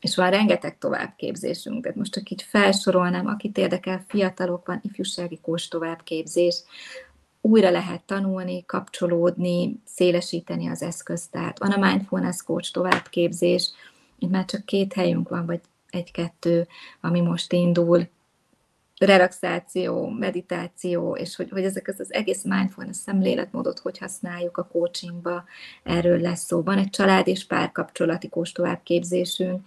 [0.00, 5.68] és van rengeteg továbbképzésünk, tehát most csak így felsorolnám, akit érdekel, fiatalok van, ifjúsági kós
[5.68, 6.62] továbbképzés,
[7.46, 11.58] újra lehet tanulni, kapcsolódni, szélesíteni az eszköztárt.
[11.58, 13.70] Van a Mindfulness Coach továbbképzés,
[14.18, 16.66] itt már csak két helyünk van, vagy egy-kettő,
[17.00, 18.08] ami most indul,
[18.98, 25.44] relaxáció, meditáció, és hogy, hogy ezek az, az egész mindfulness szemléletmódot hogy használjuk a coachingba,
[25.82, 26.62] erről lesz szó.
[26.62, 29.66] Van egy család és párkapcsolati továbbképzésünk,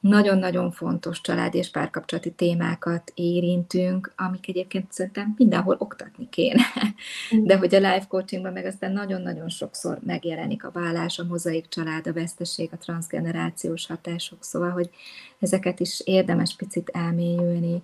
[0.00, 6.62] nagyon-nagyon fontos család és párkapcsolati témákat érintünk, amik egyébként szerintem mindenhol oktatni kéne.
[7.44, 12.06] De hogy a life coachingban meg aztán nagyon-nagyon sokszor megjelenik a vállás, a mozaik család,
[12.06, 14.90] a veszteség, a transgenerációs hatások, szóval, hogy
[15.38, 17.82] ezeket is érdemes picit elmélyülni.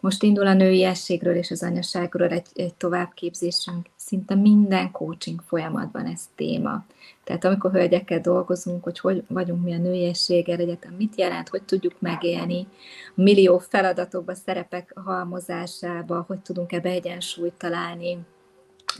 [0.00, 3.86] Most indul a nőiességről és az anyaságról egy, egy továbbképzésünk.
[3.96, 6.84] Szinte minden coaching folyamatban ez téma.
[7.24, 12.00] Tehát amikor hölgyekkel dolgozunk, hogy hogy vagyunk mi a nőiességgel egyetem, mit jelent, hogy tudjuk
[12.00, 12.66] megélni,
[13.14, 18.18] millió feladatokba, szerepek halmozásába, hogy tudunk ebbe egyensúlyt találni,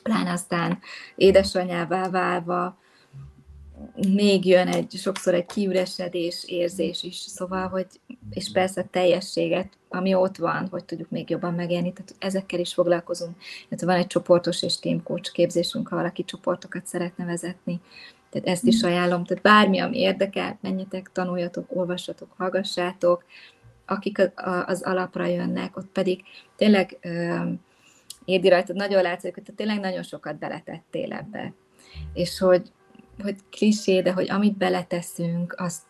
[0.02, 0.78] pláne aztán
[1.14, 2.78] édesanyává válva,
[4.12, 7.86] még jön egy, sokszor egy kiüresedés érzés is, szóval, hogy,
[8.30, 13.36] és persze teljességet, ami ott van, hogy tudjuk még jobban megélni, tehát ezekkel is foglalkozunk.
[13.68, 17.80] Tehát van egy csoportos és team coach képzésünk, ha valaki csoportokat szeretne vezetni,
[18.30, 23.24] tehát ezt is ajánlom, tehát bármi, ami érdekel, menjetek, tanuljatok, olvassatok, hallgassátok,
[23.86, 24.30] akik
[24.66, 26.22] az alapra jönnek, ott pedig
[26.56, 26.98] tényleg
[28.24, 31.52] Édi rajtad nagyon látszik, hogy te tényleg nagyon sokat beletettél ebbe.
[32.12, 32.72] És hogy
[33.22, 35.82] hogy klisé, de hogy amit beleteszünk, azt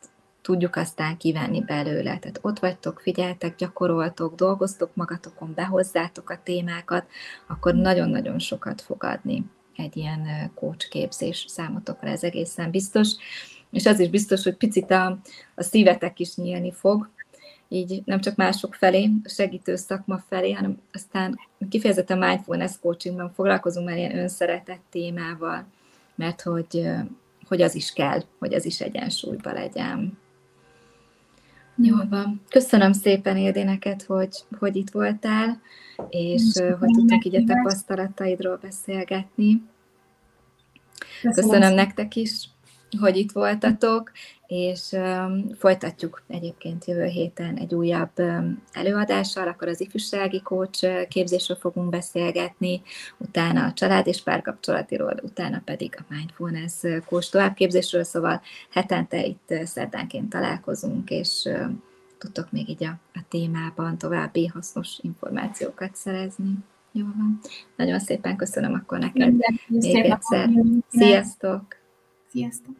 [0.48, 2.18] tudjuk aztán kivenni belőle.
[2.18, 7.06] Tehát ott vagytok, figyeltek, gyakoroltok, dolgoztok magatokon, behozzátok a témákat,
[7.46, 9.44] akkor nagyon-nagyon sokat fog adni
[9.76, 13.08] egy ilyen coach képzés számotokra, ez egészen biztos.
[13.70, 15.18] És az is biztos, hogy picit a,
[15.54, 17.08] a szívetek is nyílni fog,
[17.68, 21.38] így nem csak mások felé, a segítő szakma felé, hanem aztán
[21.68, 25.66] kifejezetten mindfulness coachingban foglalkozunk már ilyen önszeretet témával,
[26.14, 26.88] mert hogy,
[27.48, 30.18] hogy az is kell, hogy az is egyensúlyban legyen.
[31.82, 32.40] Jó van.
[32.48, 35.60] Köszönöm szépen, Ildi, neked, hogy, hogy itt voltál,
[36.08, 39.62] és Köszönöm hogy tudtunk így a tapasztalataidról beszélgetni.
[41.22, 42.48] Köszönöm, Köszönöm nektek is
[43.00, 44.12] hogy itt voltatok,
[44.46, 51.56] és um, folytatjuk egyébként jövő héten egy újabb um, előadással, akkor az ifjúsági coach képzésről
[51.56, 52.82] fogunk beszélgetni,
[53.16, 60.28] utána a család és párkapcsolatiról, utána pedig a mindfulness coach továbbképzésről, szóval hetente itt szerdánként
[60.28, 61.48] találkozunk, és
[62.18, 66.54] tudtok még így a, a témában további hasznos információkat szerezni.
[66.92, 67.40] Jó van.
[67.76, 69.34] Nagyon szépen köszönöm akkor neked
[69.66, 70.50] még egyszer.
[70.88, 71.77] Sziasztok!
[72.30, 72.76] Sziasztok!